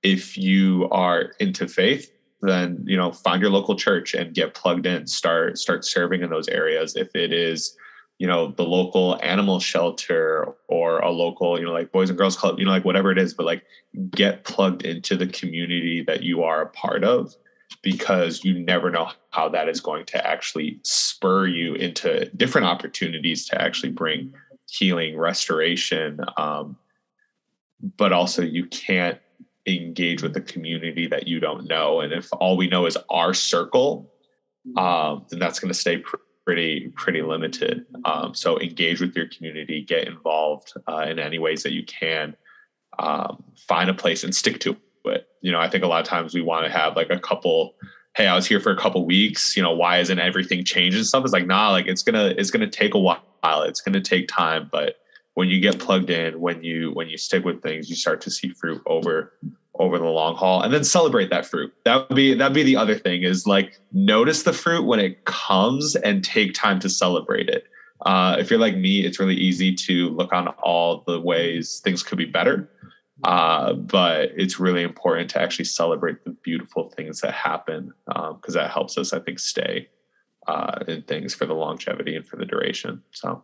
if 0.02 0.36
you 0.36 0.88
are 0.90 1.32
into 1.40 1.66
faith 1.66 2.10
then 2.42 2.82
you 2.86 2.96
know 2.96 3.12
find 3.12 3.40
your 3.40 3.50
local 3.50 3.76
church 3.76 4.14
and 4.14 4.34
get 4.34 4.54
plugged 4.54 4.86
in. 4.86 5.06
Start 5.06 5.58
start 5.58 5.84
serving 5.84 6.22
in 6.22 6.30
those 6.30 6.48
areas. 6.48 6.96
If 6.96 7.14
it 7.14 7.32
is 7.32 7.76
you 8.18 8.26
know 8.26 8.52
the 8.52 8.62
local 8.62 9.18
animal 9.22 9.60
shelter 9.60 10.54
or 10.68 11.00
a 11.00 11.10
local 11.10 11.58
you 11.58 11.66
know 11.66 11.72
like 11.72 11.92
boys 11.92 12.08
and 12.08 12.18
girls 12.18 12.36
club 12.36 12.58
you 12.58 12.64
know 12.64 12.70
like 12.70 12.84
whatever 12.84 13.10
it 13.10 13.18
is 13.18 13.34
but 13.34 13.44
like 13.44 13.62
get 14.10 14.44
plugged 14.44 14.86
into 14.86 15.18
the 15.18 15.26
community 15.26 16.02
that 16.02 16.22
you 16.22 16.42
are 16.42 16.62
a 16.62 16.68
part 16.68 17.04
of 17.04 17.34
because 17.82 18.42
you 18.42 18.58
never 18.58 18.90
know 18.90 19.10
how 19.30 19.50
that 19.50 19.68
is 19.68 19.80
going 19.80 20.06
to 20.06 20.26
actually 20.26 20.78
spur 20.82 21.46
you 21.46 21.74
into 21.74 22.24
different 22.36 22.66
opportunities 22.66 23.44
to 23.44 23.60
actually 23.60 23.92
bring 23.92 24.32
healing 24.68 25.16
restoration 25.16 26.20
um, 26.36 26.76
but 27.96 28.12
also 28.12 28.42
you 28.42 28.66
can't 28.66 29.18
engage 29.66 30.22
with 30.22 30.32
the 30.32 30.40
community 30.40 31.06
that 31.08 31.26
you 31.26 31.40
don't 31.40 31.66
know. 31.66 32.00
And 32.00 32.12
if 32.12 32.28
all 32.32 32.56
we 32.56 32.68
know 32.68 32.86
is 32.86 32.96
our 33.10 33.34
circle, 33.34 34.12
um, 34.76 35.26
then 35.28 35.38
that's 35.38 35.58
going 35.58 35.72
to 35.72 35.78
stay 35.78 35.98
pr- 35.98 36.16
pretty 36.44 36.92
pretty 36.96 37.22
limited. 37.22 37.86
Um, 38.04 38.34
so 38.34 38.58
engage 38.60 39.00
with 39.00 39.14
your 39.16 39.28
community, 39.28 39.82
get 39.82 40.06
involved 40.06 40.72
uh, 40.88 41.06
in 41.08 41.18
any 41.18 41.38
ways 41.38 41.62
that 41.64 41.72
you 41.72 41.84
can. 41.84 42.36
Um, 42.98 43.44
find 43.68 43.90
a 43.90 43.94
place 43.94 44.24
and 44.24 44.34
stick 44.34 44.58
to 44.60 44.76
it. 45.04 45.28
You 45.42 45.52
know, 45.52 45.60
I 45.60 45.68
think 45.68 45.84
a 45.84 45.86
lot 45.86 46.00
of 46.00 46.08
times 46.08 46.34
we 46.34 46.40
want 46.40 46.64
to 46.64 46.72
have 46.72 46.96
like 46.96 47.10
a 47.10 47.18
couple. 47.18 47.74
Hey, 48.16 48.28
I 48.28 48.34
was 48.34 48.46
here 48.46 48.60
for 48.60 48.72
a 48.72 48.76
couple 48.76 49.04
weeks. 49.04 49.58
You 49.58 49.62
know, 49.62 49.74
why 49.74 49.98
isn't 49.98 50.18
everything 50.18 50.64
changed 50.64 50.96
and 50.96 51.06
stuff? 51.06 51.22
It's 51.22 51.34
like, 51.34 51.46
nah, 51.46 51.70
like 51.70 51.86
it's 51.86 52.02
gonna 52.02 52.32
it's 52.38 52.50
gonna 52.50 52.66
take 52.66 52.94
a 52.94 52.98
while. 52.98 53.20
It's 53.44 53.82
gonna 53.82 54.00
take 54.00 54.26
time, 54.26 54.70
but 54.72 54.96
when 55.34 55.48
you 55.48 55.60
get 55.60 55.78
plugged 55.78 56.08
in, 56.08 56.40
when 56.40 56.64
you 56.64 56.92
when 56.92 57.10
you 57.10 57.18
stick 57.18 57.44
with 57.44 57.62
things, 57.62 57.90
you 57.90 57.94
start 57.94 58.22
to 58.22 58.30
see 58.30 58.48
fruit 58.48 58.80
over 58.86 59.34
over 59.74 59.98
the 59.98 60.06
long 60.06 60.34
haul 60.34 60.62
and 60.62 60.72
then 60.72 60.82
celebrate 60.82 61.28
that 61.28 61.44
fruit. 61.44 61.74
That 61.84 62.08
would 62.08 62.16
be 62.16 62.32
that'd 62.32 62.54
be 62.54 62.62
the 62.62 62.76
other 62.76 62.94
thing 62.94 63.22
is 63.22 63.46
like 63.46 63.78
notice 63.92 64.44
the 64.44 64.54
fruit 64.54 64.86
when 64.86 64.98
it 64.98 65.26
comes 65.26 65.94
and 65.96 66.24
take 66.24 66.54
time 66.54 66.80
to 66.80 66.88
celebrate 66.88 67.50
it. 67.50 67.64
Uh, 68.06 68.36
if 68.38 68.50
you're 68.50 68.58
like 68.58 68.78
me, 68.78 69.04
it's 69.04 69.20
really 69.20 69.34
easy 69.34 69.74
to 69.74 70.08
look 70.08 70.32
on 70.32 70.48
all 70.62 71.04
the 71.06 71.20
ways 71.20 71.80
things 71.84 72.02
could 72.02 72.16
be 72.16 72.24
better. 72.24 72.70
Uh, 73.24 73.72
but 73.72 74.30
it's 74.36 74.60
really 74.60 74.82
important 74.82 75.30
to 75.30 75.40
actually 75.40 75.64
celebrate 75.64 76.22
the 76.24 76.30
beautiful 76.30 76.90
things 76.90 77.20
that 77.22 77.32
happen 77.32 77.92
because 78.06 78.56
um, 78.56 78.62
that 78.62 78.70
helps 78.70 78.98
us, 78.98 79.12
I 79.12 79.20
think, 79.20 79.38
stay 79.38 79.88
uh, 80.46 80.80
in 80.86 81.02
things 81.02 81.34
for 81.34 81.46
the 81.46 81.54
longevity 81.54 82.14
and 82.14 82.26
for 82.26 82.36
the 82.36 82.44
duration. 82.44 83.02
So 83.12 83.42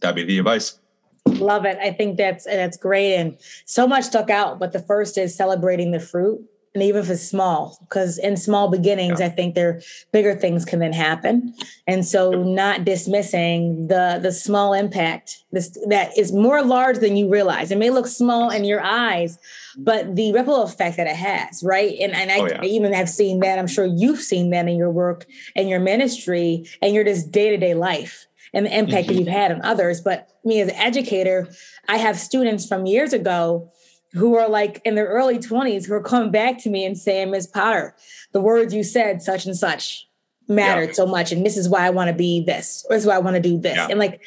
that'd 0.00 0.16
be 0.16 0.24
the 0.24 0.38
advice. 0.38 0.80
Love 1.26 1.64
it. 1.64 1.78
I 1.78 1.92
think 1.92 2.16
that's 2.16 2.44
that's 2.44 2.76
great, 2.76 3.14
and 3.16 3.36
so 3.66 3.86
much 3.86 4.04
stuck 4.04 4.30
out. 4.30 4.58
But 4.58 4.72
the 4.72 4.80
first 4.80 5.18
is 5.18 5.34
celebrating 5.34 5.90
the 5.90 6.00
fruit, 6.00 6.42
and 6.74 6.82
even 6.82 7.02
if 7.02 7.10
it's 7.10 7.28
small, 7.28 7.78
because 7.80 8.18
in 8.18 8.36
small 8.36 8.68
beginnings, 8.68 9.20
yeah. 9.20 9.26
I 9.26 9.28
think 9.30 9.54
there 9.54 9.80
bigger 10.12 10.34
things 10.34 10.64
can 10.64 10.80
then 10.80 10.92
happen. 10.92 11.54
And 11.86 12.06
so, 12.06 12.30
not 12.30 12.84
dismissing 12.84 13.88
the 13.88 14.18
the 14.22 14.32
small 14.32 14.74
impact 14.74 15.44
this 15.50 15.76
that 15.88 16.16
is 16.16 16.32
more 16.32 16.62
large 16.62 16.98
than 16.98 17.16
you 17.16 17.30
realize. 17.30 17.70
It 17.70 17.78
may 17.78 17.90
look 17.90 18.06
small 18.06 18.50
in 18.50 18.64
your 18.64 18.82
eyes, 18.82 19.38
but 19.78 20.14
the 20.14 20.32
ripple 20.32 20.62
effect 20.62 20.98
that 20.98 21.06
it 21.06 21.16
has, 21.16 21.62
right? 21.62 21.96
And 22.00 22.14
and 22.14 22.30
I, 22.30 22.38
oh, 22.38 22.46
yeah. 22.46 22.60
I 22.62 22.66
even 22.66 22.92
have 22.92 23.08
seen 23.08 23.40
that. 23.40 23.58
I'm 23.58 23.66
sure 23.66 23.86
you've 23.86 24.20
seen 24.20 24.50
that 24.50 24.68
in 24.68 24.76
your 24.76 24.90
work 24.90 25.26
and 25.56 25.68
your 25.68 25.80
ministry 25.80 26.66
and 26.82 26.94
your 26.94 27.04
just 27.04 27.32
day 27.32 27.50
to 27.50 27.56
day 27.56 27.74
life 27.74 28.26
and 28.52 28.66
the 28.66 28.76
impact 28.76 29.08
mm-hmm. 29.08 29.14
that 29.14 29.18
you've 29.18 29.28
had 29.28 29.52
on 29.52 29.62
others. 29.62 30.00
But 30.00 30.28
me 30.44 30.60
as 30.60 30.68
an 30.68 30.76
educator, 30.76 31.48
I 31.88 31.96
have 31.96 32.18
students 32.18 32.66
from 32.66 32.86
years 32.86 33.12
ago 33.12 33.72
who 34.12 34.36
are 34.36 34.48
like 34.48 34.80
in 34.84 34.94
their 34.94 35.06
early 35.06 35.38
20s 35.38 35.86
who 35.86 35.94
are 35.94 36.02
coming 36.02 36.30
back 36.30 36.58
to 36.62 36.70
me 36.70 36.84
and 36.84 36.96
saying, 36.96 37.30
Ms. 37.30 37.46
Potter, 37.46 37.94
the 38.32 38.40
words 38.40 38.74
you 38.74 38.82
said, 38.82 39.22
such 39.22 39.46
and 39.46 39.56
such, 39.56 40.08
mattered 40.48 40.88
yeah. 40.88 40.94
so 40.94 41.06
much. 41.06 41.30
And 41.30 41.44
this 41.44 41.56
is 41.56 41.68
why 41.68 41.86
I 41.86 41.90
want 41.90 42.08
to 42.08 42.14
be 42.14 42.42
this, 42.44 42.86
or 42.88 42.96
this 42.96 43.02
is 43.02 43.06
why 43.06 43.16
I 43.16 43.20
want 43.20 43.36
to 43.36 43.42
do 43.42 43.58
this. 43.58 43.76
Yeah. 43.76 43.88
And 43.90 43.98
like, 43.98 44.22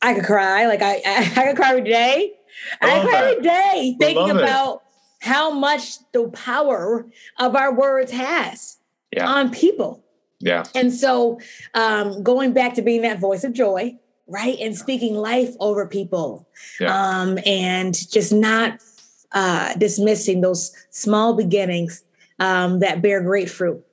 I 0.00 0.14
could 0.14 0.24
cry. 0.24 0.66
Like 0.66 0.82
I, 0.82 1.02
I, 1.04 1.32
I 1.36 1.46
could 1.46 1.56
cry 1.56 1.70
every 1.70 1.84
day. 1.84 2.32
I, 2.80 2.98
I 2.98 3.02
cry 3.02 3.10
that. 3.12 3.24
every 3.24 3.42
day 3.42 3.96
thinking 3.98 4.30
about 4.30 4.74
it. 4.74 4.80
how 5.28 5.50
much 5.50 5.98
the 6.12 6.28
power 6.28 7.06
of 7.38 7.56
our 7.56 7.74
words 7.74 8.12
has 8.12 8.78
yeah. 9.12 9.28
on 9.28 9.50
people. 9.50 10.04
Yeah. 10.40 10.64
And 10.74 10.92
so 10.92 11.40
um, 11.74 12.22
going 12.22 12.52
back 12.52 12.74
to 12.74 12.82
being 12.82 13.02
that 13.02 13.20
voice 13.20 13.44
of 13.44 13.52
joy, 13.52 13.98
right? 14.32 14.58
And 14.60 14.76
speaking 14.76 15.14
life 15.14 15.50
over 15.60 15.86
people 15.86 16.48
yeah. 16.80 16.94
um, 16.94 17.38
and 17.46 17.94
just 18.10 18.32
not 18.32 18.80
uh, 19.32 19.74
dismissing 19.74 20.40
those 20.40 20.72
small 20.90 21.34
beginnings 21.34 22.02
um, 22.38 22.80
that 22.80 23.02
bear 23.02 23.20
great 23.20 23.50
fruit. 23.50 23.84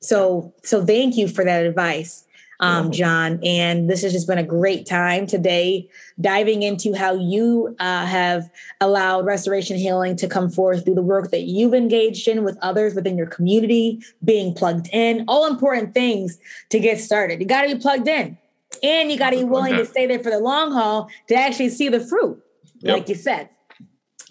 So, 0.00 0.52
so 0.62 0.84
thank 0.84 1.16
you 1.16 1.28
for 1.28 1.44
that 1.44 1.64
advice 1.64 2.24
um, 2.60 2.90
John. 2.90 3.38
And 3.44 3.88
this 3.88 4.02
has 4.02 4.12
just 4.12 4.26
been 4.26 4.38
a 4.38 4.44
great 4.44 4.86
time 4.86 5.26
today, 5.26 5.88
diving 6.20 6.62
into 6.62 6.94
how 6.94 7.14
you 7.14 7.76
uh, 7.78 8.06
have 8.06 8.50
allowed 8.80 9.26
restoration 9.26 9.76
healing 9.76 10.16
to 10.16 10.28
come 10.28 10.50
forth 10.50 10.84
through 10.84 10.96
the 10.96 11.02
work 11.02 11.30
that 11.30 11.42
you've 11.42 11.74
engaged 11.74 12.26
in 12.26 12.44
with 12.44 12.58
others 12.60 12.94
within 12.94 13.16
your 13.16 13.28
community, 13.28 14.02
being 14.24 14.54
plugged 14.54 14.88
in, 14.92 15.24
all 15.28 15.46
important 15.46 15.94
things 15.94 16.38
to 16.70 16.80
get 16.80 16.98
started. 16.98 17.40
You 17.40 17.46
got 17.46 17.62
to 17.62 17.74
be 17.74 17.80
plugged 17.80 18.08
in 18.08 18.36
and 18.82 19.10
you 19.10 19.18
got 19.18 19.30
to 19.30 19.36
be 19.36 19.44
willing 19.44 19.74
to 19.74 19.84
stay 19.84 20.06
there 20.06 20.18
for 20.18 20.30
the 20.30 20.38
long 20.38 20.72
haul 20.72 21.10
to 21.28 21.34
actually 21.34 21.70
see 21.70 21.88
the 21.88 22.00
fruit, 22.00 22.42
yep. 22.80 22.98
like 22.98 23.08
you 23.08 23.14
said. 23.14 23.50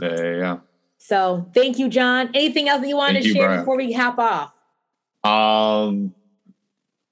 Yeah. 0.02 0.60
So 0.98 1.50
thank 1.54 1.80
you, 1.80 1.90
John. 1.90 2.30
Anything 2.34 2.68
else 2.68 2.82
that 2.82 2.88
you 2.88 2.98
want 2.98 3.18
to 3.18 3.24
share 3.24 3.48
Brian. 3.48 3.62
before 3.62 3.78
we 3.78 3.94
hop 3.94 4.20
off? 4.20 4.52
Um, 5.24 6.14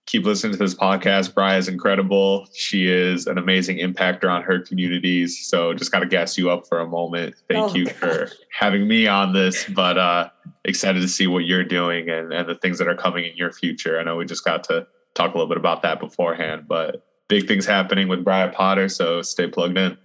keep 0.05 0.25
listening 0.25 0.53
to 0.53 0.59
this 0.59 0.75
podcast. 0.75 1.33
Bri 1.33 1.57
is 1.57 1.67
incredible. 1.67 2.47
She 2.53 2.87
is 2.87 3.25
an 3.27 3.37
amazing 3.37 3.77
impactor 3.77 4.29
on 4.29 4.43
her 4.43 4.59
communities. 4.59 5.47
So 5.47 5.73
just 5.73 5.91
got 5.91 5.99
to 5.99 6.05
gas 6.05 6.37
you 6.37 6.49
up 6.49 6.67
for 6.67 6.79
a 6.79 6.87
moment. 6.87 7.35
Thank 7.49 7.71
oh, 7.71 7.75
you 7.75 7.85
gosh. 7.85 7.95
for 7.95 8.29
having 8.51 8.87
me 8.87 9.07
on 9.07 9.33
this, 9.33 9.65
but 9.69 9.97
uh, 9.97 10.29
excited 10.63 11.01
to 11.01 11.07
see 11.07 11.27
what 11.27 11.45
you're 11.45 11.63
doing 11.63 12.09
and, 12.09 12.33
and 12.33 12.47
the 12.47 12.55
things 12.55 12.77
that 12.79 12.87
are 12.87 12.95
coming 12.95 13.25
in 13.25 13.35
your 13.35 13.51
future. 13.51 13.99
I 13.99 14.03
know 14.03 14.17
we 14.17 14.25
just 14.25 14.43
got 14.43 14.63
to 14.65 14.87
talk 15.15 15.33
a 15.33 15.37
little 15.37 15.47
bit 15.47 15.57
about 15.57 15.81
that 15.81 15.99
beforehand, 15.99 16.65
but 16.67 17.04
big 17.27 17.47
things 17.47 17.65
happening 17.65 18.07
with 18.07 18.23
Bri 18.23 18.49
Potter. 18.53 18.89
So 18.89 19.21
stay 19.21 19.47
plugged 19.47 19.77
in. 19.77 19.97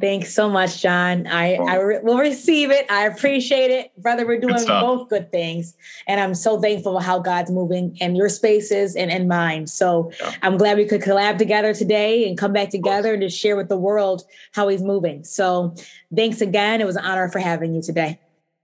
Thanks 0.00 0.34
so 0.34 0.48
much, 0.48 0.80
John. 0.80 1.26
I, 1.26 1.54
I 1.54 1.76
re- 1.76 2.00
will 2.02 2.18
receive 2.18 2.70
it. 2.70 2.90
I 2.90 3.06
appreciate 3.06 3.70
it. 3.70 3.92
Brother, 4.00 4.26
we're 4.26 4.40
doing 4.40 4.64
both 4.66 5.08
good 5.08 5.30
things. 5.30 5.76
And 6.08 6.20
I'm 6.20 6.34
so 6.34 6.60
thankful 6.60 6.94
for 6.94 7.02
how 7.02 7.18
God's 7.18 7.50
moving 7.50 7.96
in 8.00 8.16
your 8.16 8.28
spaces 8.28 8.96
and 8.96 9.10
in 9.10 9.28
mine. 9.28 9.66
So 9.66 10.10
yeah. 10.20 10.32
I'm 10.42 10.56
glad 10.56 10.76
we 10.76 10.86
could 10.86 11.02
collab 11.02 11.38
together 11.38 11.74
today 11.74 12.26
and 12.28 12.38
come 12.38 12.52
back 12.52 12.70
together 12.70 13.12
and 13.12 13.22
just 13.22 13.38
share 13.38 13.56
with 13.56 13.68
the 13.68 13.76
world 13.76 14.22
how 14.52 14.68
he's 14.68 14.82
moving. 14.82 15.24
So 15.24 15.74
thanks 16.14 16.40
again. 16.40 16.80
It 16.80 16.86
was 16.86 16.96
an 16.96 17.04
honor 17.04 17.28
for 17.28 17.38
having 17.38 17.74
you 17.74 17.82
today. 17.82 18.18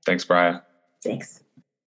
Thanks, 0.06 0.24
Brian. 0.24 0.60
Thanks. 1.04 1.42